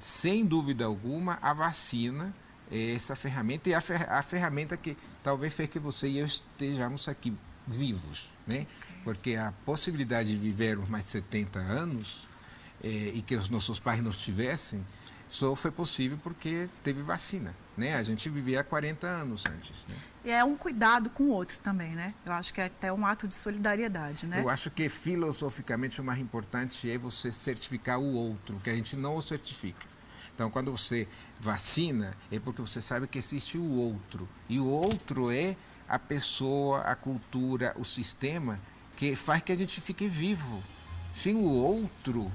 sem 0.00 0.44
dúvida 0.44 0.84
alguma, 0.84 1.38
a 1.40 1.54
vacina 1.54 2.34
é 2.70 2.94
essa 2.94 3.14
ferramenta 3.14 3.70
e 3.70 3.74
a, 3.74 3.80
fer 3.80 4.10
a 4.10 4.20
ferramenta 4.20 4.76
que 4.76 4.96
talvez 5.22 5.54
fez 5.54 5.68
que 5.68 5.78
você 5.78 6.08
e 6.08 6.18
eu 6.18 6.26
estejamos 6.26 7.08
aqui 7.08 7.32
vivos, 7.66 8.28
né? 8.46 8.66
Porque 9.04 9.36
a 9.36 9.52
possibilidade 9.64 10.30
de 10.30 10.36
vivermos 10.36 10.88
mais 10.88 11.04
de 11.04 11.10
70 11.12 11.58
anos 11.60 12.28
eh, 12.82 13.12
e 13.14 13.22
que 13.22 13.36
os 13.36 13.48
nossos 13.48 13.78
pais 13.78 14.02
não 14.02 14.10
tivessem, 14.10 14.84
só 15.26 15.54
foi 15.54 15.70
possível 15.70 16.18
porque 16.22 16.68
teve 16.82 17.00
vacina. 17.00 17.54
Né? 17.78 17.94
A 17.94 18.02
gente 18.02 18.28
vivia 18.28 18.60
há 18.60 18.64
40 18.64 19.06
anos 19.06 19.44
antes. 19.46 19.86
Né? 19.88 19.96
E 20.24 20.30
é 20.30 20.44
um 20.44 20.56
cuidado 20.56 21.08
com 21.10 21.24
o 21.24 21.30
outro 21.30 21.56
também, 21.62 21.92
né? 21.92 22.12
Eu 22.26 22.32
acho 22.32 22.52
que 22.52 22.60
é 22.60 22.64
até 22.64 22.92
um 22.92 23.06
ato 23.06 23.28
de 23.28 23.36
solidariedade, 23.36 24.26
né? 24.26 24.42
Eu 24.42 24.48
acho 24.50 24.68
que 24.68 24.88
filosoficamente 24.88 26.00
o 26.00 26.04
mais 26.04 26.18
importante 26.18 26.90
é 26.90 26.98
você 26.98 27.30
certificar 27.30 28.00
o 28.00 28.14
outro, 28.14 28.58
que 28.58 28.68
a 28.68 28.74
gente 28.74 28.96
não 28.96 29.16
o 29.16 29.22
certifica. 29.22 29.86
Então, 30.34 30.50
quando 30.50 30.72
você 30.72 31.06
vacina, 31.40 32.14
é 32.32 32.40
porque 32.40 32.60
você 32.60 32.80
sabe 32.80 33.06
que 33.06 33.18
existe 33.18 33.56
o 33.56 33.70
outro. 33.70 34.28
E 34.48 34.58
o 34.58 34.66
outro 34.66 35.30
é 35.30 35.56
a 35.88 35.98
pessoa, 35.98 36.80
a 36.80 36.96
cultura, 36.96 37.74
o 37.78 37.84
sistema 37.84 38.60
que 38.96 39.14
faz 39.14 39.40
que 39.40 39.52
a 39.52 39.56
gente 39.56 39.80
fique 39.80 40.08
vivo. 40.08 40.62
Sem 41.12 41.36
o 41.36 41.44
outro, 41.44 42.30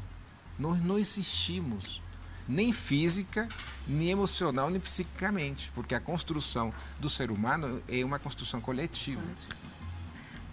nós 0.58 0.82
não 0.82 0.97
existimos 0.97 2.01
nem 2.47 2.71
física, 2.71 3.47
nem 3.88 4.10
emocional, 4.10 4.69
nem 4.69 4.79
psiquicamente, 4.79 5.71
porque 5.73 5.95
a 5.95 5.99
construção 5.99 6.73
do 6.99 7.10
ser 7.10 7.32
humano 7.32 7.82
é 7.88 8.03
uma 8.03 8.19
construção 8.19 8.62
coletiva. 8.62 9.27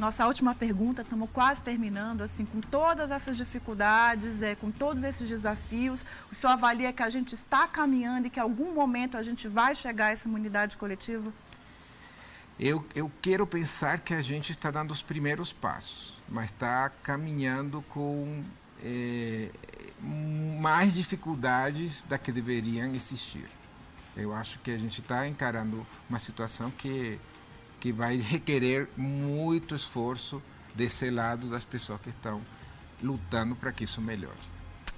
Nossa 0.01 0.27
última 0.27 0.55
pergunta, 0.55 1.03
estamos 1.03 1.29
quase 1.31 1.61
terminando, 1.61 2.23
assim, 2.23 2.47
com 2.47 2.63
todas 2.63 3.11
essas 3.11 3.37
dificuldades, 3.37 4.41
é, 4.41 4.55
com 4.55 4.71
todos 4.71 5.05
esses 5.05 5.29
desafios, 5.29 6.07
o 6.33 6.35
senhor 6.35 6.55
avalia 6.55 6.91
que 6.91 7.03
a 7.03 7.11
gente 7.11 7.35
está 7.35 7.69
caminhando 7.69 8.27
e 8.27 8.31
que 8.31 8.41
em 8.41 8.43
algum 8.43 8.73
momento 8.73 9.19
a 9.19 9.23
gente 9.23 9.47
vai 9.47 9.75
chegar 9.75 10.07
a 10.07 10.11
essa 10.13 10.27
imunidade 10.27 10.79
coletiva? 10.79 11.31
Eu, 12.59 12.83
eu 12.95 13.13
quero 13.21 13.47
pensar 13.47 14.01
que 14.01 14.15
a 14.15 14.23
gente 14.23 14.53
está 14.53 14.71
dando 14.71 14.91
os 14.91 15.03
primeiros 15.03 15.53
passos, 15.53 16.15
mas 16.27 16.47
está 16.47 16.89
caminhando 17.03 17.83
com 17.83 18.43
é, 18.83 19.51
mais 20.03 20.95
dificuldades 20.95 22.03
da 22.05 22.19
que 22.19 22.33
deveriam 22.33 22.93
existir. 22.95 23.47
Eu 24.17 24.35
acho 24.35 24.59
que 24.61 24.71
a 24.71 24.79
gente 24.79 25.01
está 25.01 25.27
encarando 25.27 25.87
uma 26.09 26.19
situação 26.19 26.71
que, 26.71 27.19
que 27.79 27.93
vai 27.93 28.17
requerer 28.17 28.89
muito 28.97 29.75
esforço 29.75 30.43
desse 30.75 31.11
lado 31.11 31.49
das 31.49 31.65
pessoas 31.65 32.01
que 32.01 32.11
estão 32.11 32.41
lutando 33.03 33.55
para 33.57 33.73
que 33.73 33.85
isso 33.85 34.01
melhore. 34.01 34.39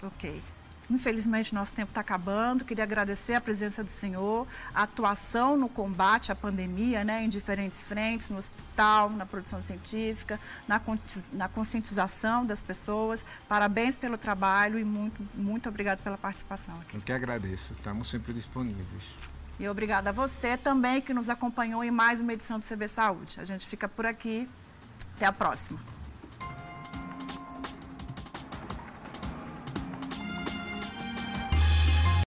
Ok. 0.03 0.43
Infelizmente, 0.91 1.55
nosso 1.55 1.73
tempo 1.73 1.91
está 1.91 2.01
acabando. 2.01 2.65
Queria 2.65 2.85
agradecer 2.85 3.35
a 3.35 3.41
presença 3.41 3.83
do 3.83 3.91
senhor, 3.91 4.47
a 4.75 4.83
atuação 4.83 5.57
no 5.57 5.69
combate 5.69 6.31
à 6.31 6.35
pandemia, 6.35 7.05
né, 7.05 7.25
em 7.25 7.29
diferentes 7.29 7.83
frentes, 7.83 8.31
no 8.31 8.39
hospital, 8.39 9.11
na 9.11 9.25
produção 9.25 9.63
científica, 9.63 10.39
na, 10.67 11.49
conscientização 11.49 12.45
das 12.45 12.63
pessoas. 12.63 13.25
Parabéns 13.49 13.97
pelo 13.97 14.19
trabalho 14.19 14.79
e 14.79 14.85
muito, 14.85 15.23
muito 15.35 15.69
obrigado 15.69 16.03
pela 16.03 16.19
participação. 16.19 16.75
Aqui. 16.81 16.97
Eu 16.97 17.01
que 17.01 17.13
agradeço. 17.13 17.73
Estamos 17.73 18.09
sempre 18.09 18.33
disponíveis. 18.33 19.17
E 19.59 19.69
obrigada 19.69 20.11
a 20.11 20.13
você 20.13 20.57
também 20.57 21.01
que 21.01 21.15
nos 21.15 21.29
acompanhou 21.29 21.85
em 21.85 21.91
mais 21.91 22.21
uma 22.21 22.33
edição 22.33 22.59
do 22.59 22.67
CB 22.67 22.89
Saúde. 22.89 23.37
A 23.39 23.45
gente 23.45 23.67
fica 23.67 23.89
por 23.89 24.07
aqui. 24.07 24.49
Até 25.17 25.27
a 25.27 25.33
próxima. 25.33 25.79